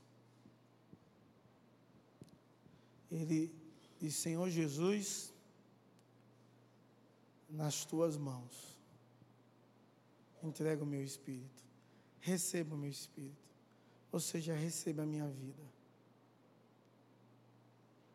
Ele 3.09 3.51
diz: 3.99 4.15
Senhor 4.15 4.49
Jesus, 4.49 5.33
nas 7.49 7.85
tuas 7.85 8.17
mãos, 8.17 8.77
entrega 10.43 10.83
o 10.83 10.87
meu 10.87 11.03
espírito, 11.03 11.63
receba 12.19 12.75
o 12.75 12.77
meu 12.77 12.89
espírito, 12.89 13.53
ou 14.11 14.19
seja, 14.19 14.53
receba 14.53 15.03
a 15.03 15.05
minha 15.05 15.27
vida. 15.27 15.74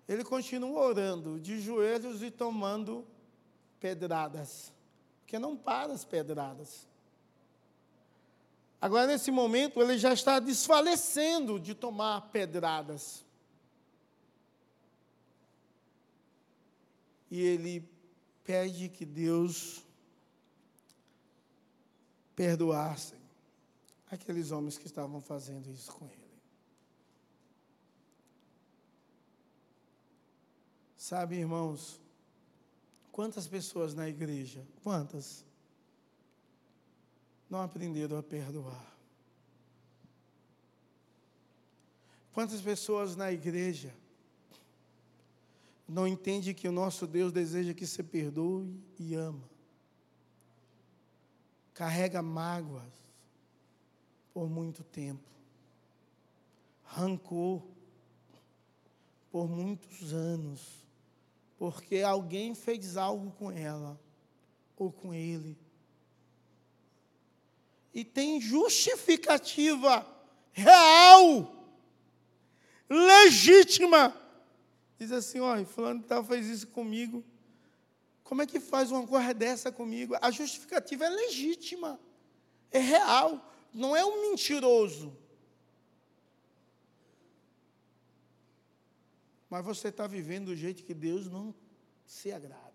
Ele 0.09 0.25
continua 0.25 0.81
orando 0.81 1.39
de 1.39 1.61
joelhos 1.61 2.23
e 2.23 2.31
tomando 2.31 3.07
pedradas, 3.79 4.73
porque 5.21 5.39
não 5.39 5.57
para 5.57 5.93
as 5.93 6.05
pedradas. 6.05 6.89
Agora, 8.81 9.07
nesse 9.07 9.31
momento, 9.31 9.81
ele 9.83 9.99
já 9.99 10.13
está 10.13 10.39
desfalecendo 10.39 11.61
de 11.61 11.75
tomar 11.75 12.31
pedradas. 12.31 13.25
E 17.31 17.41
ele 17.41 17.89
pede 18.43 18.89
que 18.89 19.05
Deus 19.05 19.85
perdoasse 22.35 23.15
aqueles 24.11 24.51
homens 24.51 24.79
que 24.79 24.87
estavam 24.87 25.21
fazendo 25.21 25.71
isso 25.71 25.93
com 25.93 26.07
ele. 26.07 26.20
Sabe, 31.11 31.35
irmãos, 31.35 32.01
quantas 33.11 33.49
pessoas 33.49 33.95
na 33.95 34.09
igreja, 34.09 34.65
quantas, 34.81 35.45
não 37.51 37.61
aprenderam 37.61 38.17
a 38.17 38.23
perdoar? 38.23 38.97
Quantas 42.33 42.61
pessoas 42.61 43.17
na 43.17 43.33
igreja 43.33 43.93
não 45.89 46.07
entendem 46.07 46.55
que 46.55 46.69
o 46.69 46.73
nosso 46.73 47.09
Deus 47.09 47.33
deseja 47.33 47.75
que 47.75 47.89
você 47.89 48.05
perdoe 48.05 48.73
e 48.97 49.17
ama? 49.17 49.51
Carrega 51.75 52.23
mágoas 52.23 52.93
por 54.33 54.49
muito 54.49 54.85
tempo, 54.85 55.29
rancor 56.85 57.67
por 59.33 59.49
muitos 59.49 60.13
anos 60.13 60.80
porque 61.61 61.99
alguém 61.99 62.55
fez 62.55 62.97
algo 62.97 63.33
com 63.33 63.53
ela 63.53 64.01
ou 64.79 64.91
com 64.91 65.13
ele. 65.13 65.59
E 67.93 68.03
tem 68.03 68.41
justificativa 68.41 70.07
real, 70.53 71.55
legítima. 72.89 74.17
Diz 74.99 75.13
assim: 75.13 75.41
olha, 75.41 75.67
fulano 75.67 76.03
tal 76.03 76.25
fez 76.25 76.47
isso 76.47 76.67
comigo. 76.69 77.23
Como 78.25 78.41
é 78.41 78.47
que 78.47 78.59
faz 78.59 78.91
uma 78.91 79.07
coisa 79.07 79.35
dessa 79.35 79.71
comigo? 79.71 80.17
A 80.23 80.31
justificativa 80.31 81.05
é 81.05 81.11
legítima, 81.11 82.01
é 82.71 82.79
real, 82.79 83.53
não 83.71 83.95
é 83.95 84.03
um 84.03 84.31
mentiroso. 84.31 85.15
Mas 89.51 89.65
você 89.65 89.89
está 89.89 90.07
vivendo 90.07 90.47
do 90.47 90.57
jeito 90.57 90.85
que 90.85 90.95
Deus 90.95 91.27
não 91.27 91.53
se 92.07 92.31
agrada. 92.31 92.71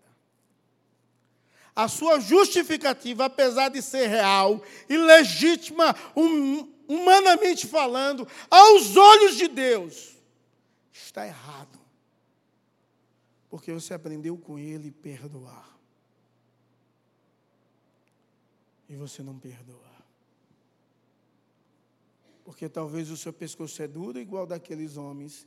A 1.74 1.88
sua 1.88 2.20
justificativa, 2.20 3.24
apesar 3.24 3.70
de 3.70 3.80
ser 3.80 4.06
real 4.06 4.62
e 4.88 4.96
legítima, 4.96 5.96
hum, 6.14 6.70
humanamente 6.86 7.66
falando, 7.66 8.28
aos 8.50 8.94
olhos 8.96 9.36
de 9.36 9.48
Deus, 9.48 10.16
está 10.92 11.26
errado. 11.26 11.78
Porque 13.48 13.72
você 13.72 13.94
aprendeu 13.94 14.36
com 14.36 14.58
Ele 14.58 14.90
perdoar. 14.90 15.78
E 18.88 18.96
você 18.96 19.22
não 19.22 19.38
perdoa. 19.38 19.80
Porque 22.44 22.68
talvez 22.68 23.10
o 23.10 23.16
seu 23.16 23.32
pescoço 23.32 23.82
é 23.82 23.88
duro, 23.88 24.18
igual 24.18 24.46
daqueles 24.46 24.96
homens 24.96 25.46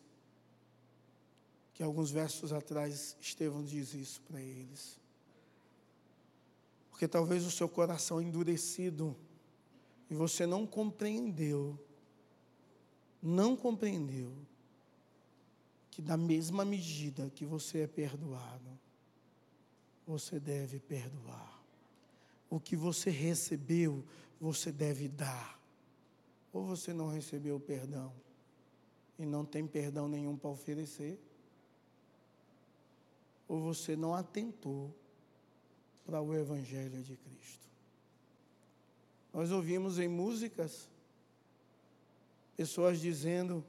que 1.80 1.84
alguns 1.84 2.12
versos 2.12 2.52
atrás 2.52 3.16
Estevão 3.22 3.64
diz 3.64 3.94
isso 3.94 4.22
para 4.24 4.42
eles. 4.42 5.00
Porque 6.90 7.08
talvez 7.08 7.46
o 7.46 7.52
seu 7.52 7.70
coração 7.70 8.22
endurecido 8.22 9.16
e 10.10 10.14
você 10.14 10.46
não 10.46 10.68
compreendeu, 10.68 11.80
não 13.24 13.56
compreendeu 13.56 14.36
que 15.90 16.02
da 16.02 16.18
mesma 16.18 16.66
medida 16.66 17.30
que 17.30 17.46
você 17.46 17.84
é 17.84 17.88
perdoado, 17.88 18.78
você 20.06 20.38
deve 20.38 20.82
perdoar. 20.82 21.64
O 22.50 22.60
que 22.60 22.76
você 22.76 23.10
recebeu, 23.10 24.04
você 24.38 24.70
deve 24.70 25.08
dar. 25.08 25.58
Ou 26.52 26.66
você 26.66 26.92
não 26.92 27.08
recebeu 27.08 27.58
perdão 27.58 28.12
e 29.18 29.26
não 29.26 29.46
tem 29.46 29.66
perdão 29.66 30.10
nenhum 30.10 30.36
para 30.36 30.50
oferecer 30.50 31.18
ou 33.50 33.60
você 33.60 33.96
não 33.96 34.14
atentou 34.14 34.96
para 36.06 36.22
o 36.22 36.36
Evangelho 36.36 37.02
de 37.02 37.18
Cristo. 37.18 37.68
Nós 39.34 39.52
ouvimos 39.52 39.98
em 39.98 40.08
músicas 40.08 40.88
pessoas 42.56 43.00
dizendo, 43.00 43.66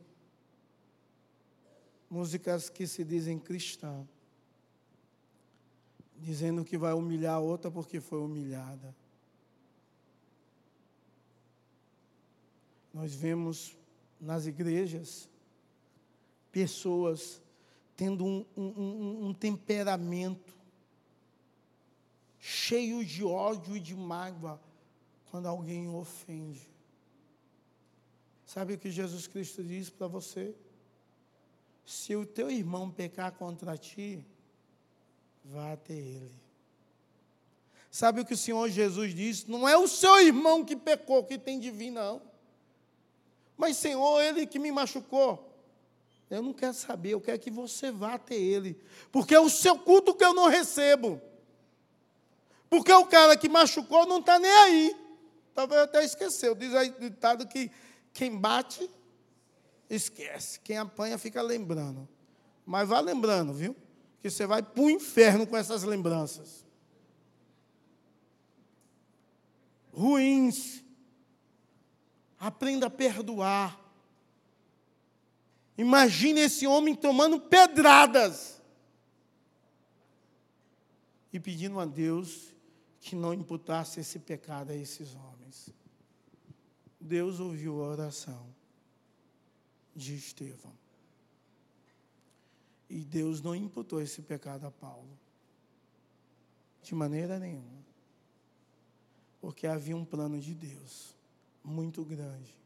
músicas 2.11 2.69
que 2.69 2.87
se 2.87 3.05
dizem 3.05 3.39
cristã, 3.39 4.07
dizendo 6.19 6.65
que 6.65 6.77
vai 6.77 6.93
humilhar 6.93 7.41
outra 7.41 7.71
porque 7.71 8.01
foi 8.01 8.19
humilhada. 8.19 8.95
Nós 12.93 13.15
vemos 13.15 13.79
nas 14.21 14.45
igrejas 14.45 15.29
pessoas 16.53 17.41
tendo 18.01 18.25
um, 18.25 18.47
um, 18.57 19.27
um 19.27 19.35
temperamento 19.35 20.55
cheio 22.39 23.05
de 23.05 23.23
ódio 23.23 23.77
e 23.77 23.81
de 23.81 23.95
mágoa 23.95 24.59
quando 25.31 25.45
alguém 25.45 25.87
o 25.87 25.97
ofende. 25.99 26.67
Sabe 28.47 28.73
o 28.73 28.79
que 28.79 28.91
Jesus 28.91 29.27
Cristo 29.27 29.63
diz 29.63 29.91
para 29.91 30.07
você? 30.07 30.55
Se 31.85 32.17
o 32.17 32.25
teu 32.25 32.51
irmão 32.51 32.91
pecar 32.91 33.33
contra 33.33 33.77
ti, 33.77 34.25
vá 35.45 35.75
até 35.75 35.93
ele. 35.93 36.41
Sabe 37.91 38.23
o 38.23 38.25
que 38.25 38.33
o 38.33 38.39
Senhor 38.39 38.67
Jesus 38.71 39.15
disse? 39.15 39.51
Não 39.51 39.69
é 39.69 39.77
o 39.77 39.87
seu 39.87 40.19
irmão 40.21 40.65
que 40.65 40.75
pecou 40.75 41.23
que 41.23 41.39
tem 41.39 41.61
de 41.61 41.71
vir, 41.71 41.91
não. 41.91 42.23
Mas, 43.59 43.77
Senhor, 43.77 44.23
ele 44.23 44.47
que 44.47 44.59
me 44.59 44.73
machucou. 44.73 45.50
Eu 46.31 46.43
não 46.43 46.53
quero 46.53 46.75
saber, 46.75 47.11
eu 47.11 47.21
quero 47.21 47.41
que 47.41 47.51
você 47.51 47.91
vá 47.91 48.15
até 48.15 48.37
ele. 48.37 48.81
Porque 49.11 49.35
é 49.35 49.41
o 49.41 49.51
seu 49.51 49.77
culto 49.77 50.15
que 50.15 50.25
eu 50.25 50.33
não 50.33 50.49
recebo. 50.49 51.21
Porque 52.69 52.93
o 52.93 53.05
cara 53.05 53.37
que 53.37 53.49
machucou 53.49 54.07
não 54.07 54.21
está 54.21 54.39
nem 54.39 54.51
aí. 54.51 54.97
Talvez 55.53 55.83
até 55.83 56.05
esqueceu. 56.05 56.55
Diz 56.55 56.73
aí 56.73 56.95
ditado 57.01 57.49
que 57.49 57.69
quem 58.13 58.39
bate, 58.39 58.89
esquece. 59.89 60.61
Quem 60.61 60.79
apanha, 60.79 61.19
fica 61.19 61.43
lembrando. 61.43 62.09
Mas 62.65 62.89
vá 62.89 63.01
lembrando, 63.01 63.53
viu? 63.53 63.75
Que 64.23 64.31
você 64.31 64.47
vai 64.47 64.63
para 64.63 64.81
o 64.81 64.89
inferno 64.89 65.45
com 65.45 65.57
essas 65.57 65.83
lembranças. 65.83 66.65
Ruins. 69.93 70.85
Aprenda 72.39 72.87
a 72.87 72.91
perdoar. 72.91 73.79
Imagine 75.81 76.41
esse 76.41 76.67
homem 76.67 76.95
tomando 76.95 77.41
pedradas 77.41 78.61
e 81.33 81.41
pedindo 81.41 81.81
a 81.81 81.87
Deus 81.87 82.55
que 83.01 83.17
não 83.17 83.33
imputasse 83.33 83.99
esse 83.99 84.19
pecado 84.19 84.73
a 84.73 84.77
esses 84.77 85.15
homens. 85.15 85.71
Deus 87.01 87.41
ouviu 87.41 87.83
a 87.83 87.89
oração 87.89 88.47
de 89.97 90.15
Estevão. 90.15 90.75
E 92.91 93.03
Deus 93.03 93.41
não 93.41 93.57
imputou 93.57 94.03
esse 94.03 94.21
pecado 94.21 94.67
a 94.67 94.71
Paulo. 94.71 95.19
De 96.83 96.95
maneira 96.95 97.39
nenhuma. 97.39 97.87
Porque 99.41 99.67
havia 99.67 99.97
um 99.97 100.05
plano 100.05 100.39
de 100.39 100.53
Deus 100.53 101.15
muito 101.65 102.05
grande 102.05 102.60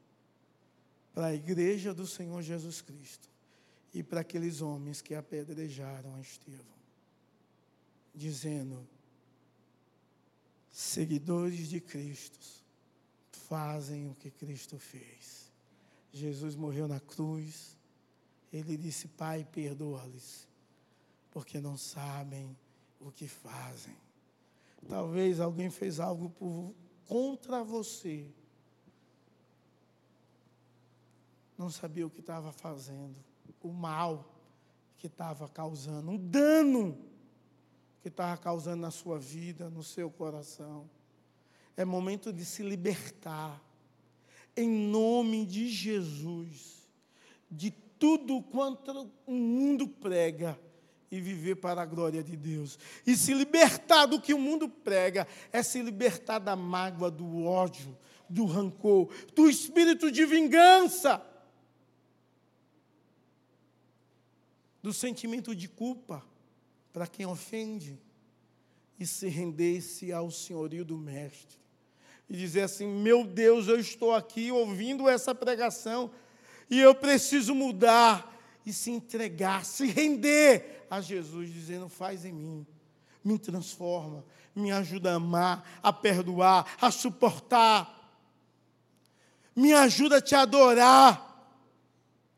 para 1.15 1.29
a 1.29 1.35
igreja 1.35 1.95
do 1.95 2.07
Senhor 2.07 2.43
Jesus 2.43 2.81
Cristo 2.81 3.29
e 3.95 4.03
para 4.03 4.21
aqueles 4.21 4.61
homens 4.61 5.01
que 5.01 5.15
apedrejaram 5.15 6.13
a 6.17 6.21
Estevão, 6.21 6.75
dizendo: 8.13 8.87
seguidores 10.73 11.69
de 11.69 11.81
Cristo 11.81 12.41
fazem 13.31 14.09
o 14.09 14.15
que 14.17 14.31
Cristo 14.31 14.77
fez. 14.77 15.53
Jesus 16.13 16.57
morreu 16.57 16.89
na 16.89 16.99
cruz, 16.99 17.79
ele 18.53 18.77
disse: 18.77 19.07
Pai, 19.07 19.47
perdoa-lhes, 19.53 20.49
porque 21.31 21.61
não 21.61 21.77
sabem 21.77 22.57
o 23.01 23.13
que 23.13 23.29
fazem. 23.29 23.97
Talvez 24.89 25.41
alguém 25.41 25.71
fez 25.71 26.01
algo 26.01 26.29
por, 26.31 26.75
contra 27.07 27.63
você 27.63 28.29
não 31.57 31.71
sabia 31.71 32.07
o 32.07 32.11
que 32.11 32.21
estava 32.21 32.53
fazendo, 32.53 33.17
o 33.63 33.69
mal 33.69 34.35
que 34.99 35.07
estava 35.07 35.49
causando, 35.49 36.11
um 36.11 36.17
dano 36.17 36.99
que 38.01 38.09
estava 38.09 38.37
causando 38.37 38.83
na 38.83 38.91
sua 38.91 39.19
vida, 39.19 39.71
no 39.71 39.83
seu 39.83 40.11
coração. 40.11 40.89
É 41.77 41.85
momento 41.85 42.33
de 42.33 42.45
se 42.45 42.63
libertar, 42.63 43.63
em 44.57 44.69
nome 44.69 45.45
de 45.45 45.69
Jesus, 45.69 46.89
de 47.51 47.71
tudo 47.71 48.43
quanto 48.43 49.11
o 49.27 49.33
mundo 49.33 49.89
prega 49.89 50.59
e 51.11 51.21
viver 51.21 51.57
para 51.57 51.83
a 51.83 51.87
glória 51.87 52.23
de 52.23 52.37
Deus. 52.37 52.79
E 53.07 53.17
se 53.17 53.33
libertar 53.33 54.07
do 54.07 54.21
que 54.21 54.35
o 54.35 54.39
mundo 54.39 54.69
prega 54.69 55.27
é 55.53 55.63
se 55.63 55.81
libertar 55.81 56.39
da 56.39 56.57
mágoa, 56.57 57.11
do 57.11 57.45
ódio, 57.45 57.97
do 58.29 58.45
rancor, 58.45 59.09
do 59.35 59.49
espírito 59.49 60.11
de 60.11 60.25
vingança. 60.25 61.25
Do 64.85 64.93
sentimento 64.93 65.57
de 65.57 65.67
culpa 65.67 66.23
para 66.93 67.07
quem 67.07 67.25
ofende 67.25 67.99
e 69.01 69.07
se 69.07 69.29
render-se 69.29 70.13
ao 70.13 70.31
senhorio 70.31 70.85
do 70.85 70.99
Mestre. 70.99 71.57
E 72.29 72.37
dizer 72.37 72.65
assim: 72.65 72.87
meu 72.87 73.25
Deus, 73.25 73.67
eu 73.67 73.81
estou 73.81 74.13
aqui 74.13 74.53
ouvindo 74.53 75.09
essa 75.09 75.35
pregação 75.35 76.11
e 76.69 76.79
eu 76.79 76.95
preciso 76.95 77.55
mudar 77.55 78.31
e 78.67 78.75
se 78.75 78.91
entregar, 78.91 79.65
se 79.65 79.87
render 79.87 80.87
a 80.91 81.01
Jesus, 81.01 81.51
dizendo: 81.51 81.89
faz 81.89 82.27
em 82.27 82.33
mim, 82.33 82.67
me 83.25 83.39
transforma, 83.39 84.23
me 84.55 84.71
ajuda 84.71 85.13
a 85.13 85.15
amar, 85.15 85.81
a 85.83 85.95
perdoar, 85.95 86.77
a 86.79 86.91
suportar, 86.91 88.21
me 89.57 89.73
ajuda 89.73 90.19
a 90.19 90.21
te 90.21 90.35
adorar, 90.35 91.51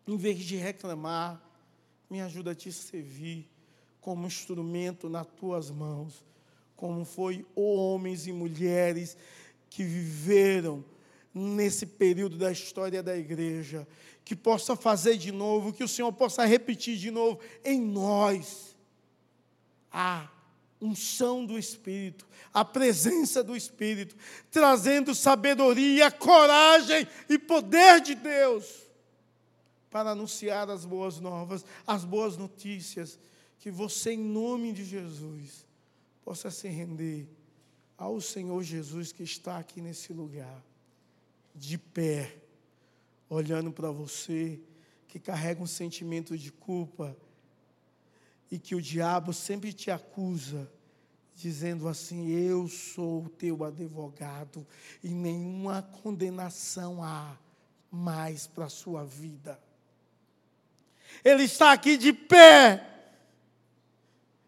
em 0.07 0.17
vez 0.17 0.39
de 0.39 0.55
reclamar 0.55 1.45
me 2.09 2.21
ajuda 2.21 2.53
a 2.53 2.55
te 2.55 2.73
servir 2.73 3.49
como 4.01 4.27
instrumento 4.27 5.09
nas 5.09 5.27
tuas 5.27 5.71
mãos, 5.71 6.25
como 6.77 7.05
foi 7.05 7.45
homens 7.55 8.27
e 8.27 8.33
mulheres 8.33 9.17
que 9.69 9.83
viveram 9.83 10.85
nesse 11.35 11.85
período 11.85 12.39
da 12.39 12.53
história 12.53 13.03
da 13.03 13.17
igreja, 13.17 13.87
que 14.25 14.37
possa 14.37 14.77
fazer 14.77 15.17
de 15.17 15.33
novo, 15.33 15.73
que 15.73 15.85
o 15.85 15.89
Senhor 15.89 16.13
possa 16.13 16.45
repetir 16.45 16.97
de 16.97 17.11
novo 17.11 17.41
em 17.65 17.81
nós 17.81 18.77
a 19.91 20.31
unção 20.81 21.45
do 21.45 21.59
Espírito, 21.59 22.27
a 22.53 22.65
presença 22.65 23.43
do 23.43 23.57
Espírito, 23.57 24.15
trazendo 24.51 25.15
sabedoria, 25.15 26.11
coragem 26.11 27.07
e 27.29 27.39
poder 27.39 28.01
de 28.01 28.15
Deus 28.15 28.86
para 29.97 30.11
anunciar 30.11 30.69
as 30.69 30.85
boas 30.85 31.19
novas, 31.21 31.65
as 31.87 32.05
boas 32.05 32.37
notícias, 32.37 33.19
que 33.59 33.71
você, 33.71 34.13
em 34.13 34.19
nome 34.19 34.71
de 34.71 34.85
Jesus, 34.85 35.65
possa 36.23 36.51
se 36.51 36.69
render 36.69 37.27
ao 37.97 38.21
Senhor 38.21 38.63
Jesus 38.63 39.11
que 39.11 39.23
está 39.23 39.57
aqui 39.57 39.81
nesse 39.81 40.13
lugar, 40.13 40.63
de 41.55 41.79
pé, 41.79 42.43
olhando 43.27 43.73
para 43.73 43.91
você, 43.91 44.61
que 45.09 45.19
carrega 45.19 45.63
um 45.63 45.67
sentimento 45.67 46.37
de 46.37 46.53
culpa 46.53 47.17
e 48.51 48.59
que 48.59 48.75
o 48.75 48.83
diabo 48.83 49.33
sempre 49.33 49.73
te 49.73 49.91
acusa, 49.91 50.71
dizendo 51.35 51.89
assim: 51.89 52.29
Eu 52.29 52.69
sou 52.69 53.25
o 53.25 53.31
teu 53.31 53.65
advogado 53.65 54.67
e 55.03 55.09
nenhuma 55.09 55.81
condenação 55.81 57.03
há 57.03 57.35
mais 57.91 58.47
para 58.47 58.67
a 58.67 58.69
sua 58.69 59.03
vida. 59.03 59.59
Ele 61.25 61.45
está 61.45 61.73
aqui 61.73 61.97
de 61.97 62.12
pé, 62.12 62.85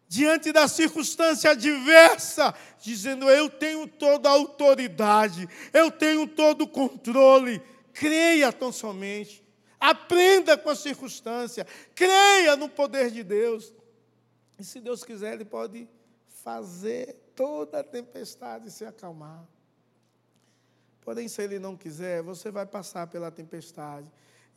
diante 0.07 0.51
da 0.51 0.67
circunstância 0.67 1.51
adversa, 1.51 2.53
dizendo: 2.81 3.29
Eu 3.29 3.49
tenho 3.49 3.87
toda 3.87 4.29
a 4.29 4.33
autoridade, 4.33 5.47
eu 5.73 5.91
tenho 5.91 6.27
todo 6.27 6.63
o 6.63 6.67
controle. 6.67 7.61
Creia 7.93 8.53
tão 8.53 8.71
somente, 8.71 9.43
aprenda 9.79 10.57
com 10.57 10.69
a 10.69 10.75
circunstância, 10.75 11.65
creia 11.93 12.55
no 12.55 12.69
poder 12.69 13.11
de 13.11 13.23
Deus. 13.23 13.73
E 14.57 14.63
se 14.63 14.79
Deus 14.79 15.03
quiser, 15.03 15.33
Ele 15.33 15.45
pode 15.45 15.87
fazer 16.43 17.31
toda 17.35 17.79
a 17.79 17.83
tempestade 17.83 18.71
se 18.71 18.85
acalmar. 18.85 19.45
Porém, 21.01 21.27
se 21.27 21.41
Ele 21.41 21.59
não 21.59 21.75
quiser, 21.75 22.21
você 22.21 22.51
vai 22.51 22.65
passar 22.65 23.07
pela 23.07 23.31
tempestade 23.31 24.07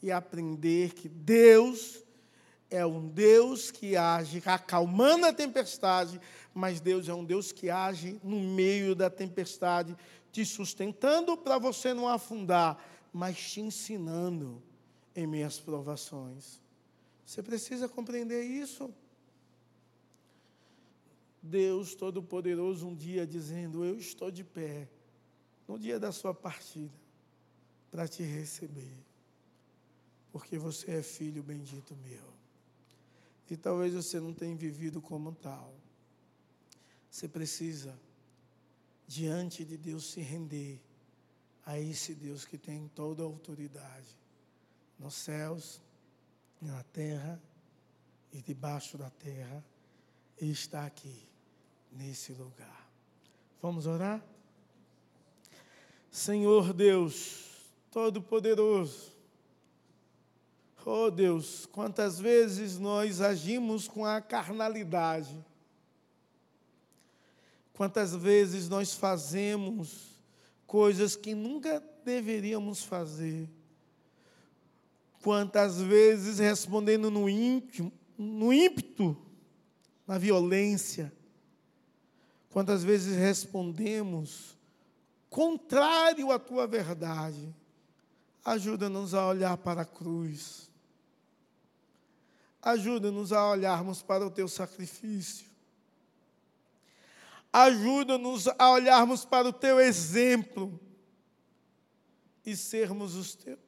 e 0.03 0.11
aprender 0.11 0.93
que 0.95 1.09
Deus 1.09 2.03
é 2.69 2.85
um 2.85 3.07
Deus 3.07 3.71
que 3.71 3.97
age 3.97 4.43
acalmando 4.45 5.27
a 5.27 5.33
tempestade, 5.33 6.21
mas 6.53 6.81
Deus 6.81 7.09
é 7.09 7.15
um 7.15 7.25
Deus 7.25 7.53
que 7.53 7.71
age 7.71 8.19
no 8.25 8.41
meio 8.41 8.95
da 8.95 9.09
tempestade, 9.09 9.97
te 10.33 10.45
sustentando 10.45 11.37
para 11.37 11.59
você 11.59 11.95
não 11.95 12.09
afundar, 12.09 12.83
mas 13.13 13.53
te 13.53 13.61
ensinando 13.61 14.61
em 15.15 15.27
minhas 15.27 15.61
provações. 15.61 16.61
Você 17.25 17.43
precisa 17.43 17.89
compreender 17.89 18.43
isso. 18.43 18.93
Deus 21.43 21.95
Todo-Poderoso, 21.95 22.87
um 22.87 22.95
dia 22.95 23.27
dizendo: 23.27 23.85
Eu 23.85 23.97
estou 23.99 24.31
de 24.31 24.43
pé, 24.43 24.89
no 25.69 25.79
dia 25.79 26.01
da 26.01 26.11
sua 26.11 26.33
partida, 26.33 26.93
para 27.91 28.09
te 28.09 28.23
receber 28.23 29.12
porque 30.33 30.59
você 30.59 30.93
é 30.93 31.03
filho 31.03 31.43
bendito 31.43 31.95
meu. 31.97 32.33
E 33.51 33.57
talvez 33.57 33.93
você 33.93 34.19
não 34.19 34.33
tenha 34.33 34.57
vivido 34.57 35.03
como 35.03 35.33
tal. 35.35 35.75
Você 37.11 37.29
precisa, 37.29 37.95
diante 39.07 39.63
de 39.63 39.77
Deus, 39.77 40.11
se 40.11 40.23
render 40.23 40.81
a 41.67 41.79
esse 41.79 42.15
Deus 42.15 42.47
que 42.47 42.57
tem 42.57 42.89
toda 42.95 43.23
a 43.23 43.27
autoridade 43.27 44.17
nos 44.99 45.13
céus, 45.15 45.83
na 46.63 46.83
terra 46.85 47.39
e 48.33 48.41
debaixo 48.41 48.97
da 48.97 49.11
terra, 49.11 49.63
e 50.41 50.51
está 50.51 50.87
aqui, 50.87 51.29
nesse 51.93 52.33
lugar. 52.33 52.91
Vamos 53.61 53.87
orar? 53.87 54.25
Senhor 56.11 56.73
Deus, 56.73 57.71
Todo-Poderoso, 57.91 59.12
Oh 60.85 61.11
Deus, 61.13 61.65
quantas 61.67 62.19
vezes 62.19 62.77
nós 62.77 63.21
agimos 63.21 63.87
com 63.87 64.05
a 64.05 64.21
carnalidade, 64.21 65.45
quantas 67.73 68.17
vezes 68.17 68.69
nós 68.69 68.93
fazemos 68.93 70.21
coisas 70.67 71.15
que 71.15 71.35
nunca 71.35 71.81
deveríamos 72.05 72.83
fazer, 72.83 73.49
quantas 75.23 75.81
vezes 75.81 76.41
respondendo 76.41 77.13
no 77.13 77.29
íntimo, 77.29 77.93
no 78.19 78.53
ímpeto, 78.53 79.17
na 80.05 80.19
violência, 80.19 81.13
quantas 82.51 82.83
vezes 82.83 83.17
respondemos 83.17 84.59
contrário 85.31 86.33
à 86.33 86.41
tua 86.41 86.67
verdade. 86.67 87.55
Ajuda-nos 88.45 89.15
a 89.15 89.29
olhar 89.29 89.57
para 89.57 89.83
a 89.83 89.85
cruz 89.85 90.72
Ajuda-nos 92.63 93.33
a 93.33 93.51
olharmos 93.51 94.03
para 94.03 94.25
o 94.25 94.31
teu 94.31 94.47
sacrifício. 94.47 95.47
Ajuda-nos 97.53 98.47
a 98.47 98.71
olharmos 98.71 99.25
para 99.25 99.49
o 99.49 99.53
teu 99.53 99.81
exemplo 99.81 100.81
e 102.47 102.57
sermos 102.57 103.15
os 103.15 103.35
teus, 103.35 103.59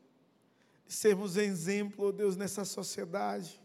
sermos 0.86 1.36
exemplo, 1.36 2.06
oh 2.06 2.12
Deus, 2.12 2.36
nessa 2.36 2.64
sociedade, 2.64 3.60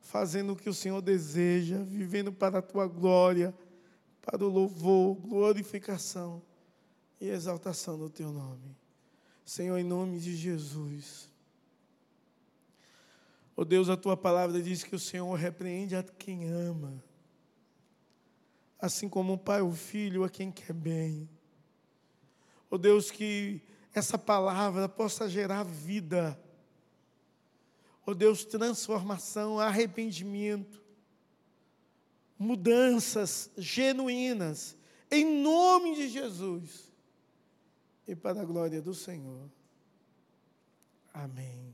fazendo 0.00 0.52
o 0.52 0.56
que 0.56 0.70
o 0.70 0.74
Senhor 0.74 1.02
deseja, 1.02 1.82
vivendo 1.82 2.32
para 2.32 2.60
a 2.60 2.62
tua 2.62 2.86
glória, 2.86 3.54
para 4.22 4.44
o 4.44 4.48
louvor, 4.48 5.16
glorificação 5.16 6.42
e 7.20 7.28
exaltação 7.28 7.98
do 7.98 8.08
teu 8.08 8.32
nome. 8.32 8.76
Senhor, 9.44 9.76
em 9.76 9.84
nome 9.84 10.18
de 10.18 10.34
Jesus. 10.34 11.28
Oh 13.60 13.64
Deus, 13.64 13.88
a 13.88 13.96
tua 13.96 14.16
palavra 14.16 14.62
diz 14.62 14.84
que 14.84 14.94
o 14.94 15.00
Senhor 15.00 15.34
repreende 15.34 15.96
a 15.96 16.02
quem 16.04 16.48
ama, 16.48 17.02
assim 18.78 19.08
como 19.08 19.32
o 19.32 19.38
pai 19.38 19.60
o 19.60 19.72
filho 19.72 20.22
a 20.22 20.30
quem 20.30 20.52
quer 20.52 20.72
bem. 20.72 21.28
Oh 22.70 22.78
Deus, 22.78 23.10
que 23.10 23.60
essa 23.92 24.16
palavra 24.16 24.88
possa 24.88 25.28
gerar 25.28 25.64
vida. 25.64 26.40
Oh 28.06 28.14
Deus, 28.14 28.44
transformação, 28.44 29.58
arrependimento, 29.58 30.80
mudanças 32.38 33.50
genuínas, 33.58 34.76
em 35.10 35.42
nome 35.42 35.96
de 35.96 36.08
Jesus 36.08 36.92
e 38.06 38.14
para 38.14 38.40
a 38.40 38.44
glória 38.44 38.80
do 38.80 38.94
Senhor. 38.94 39.50
Amém. 41.12 41.67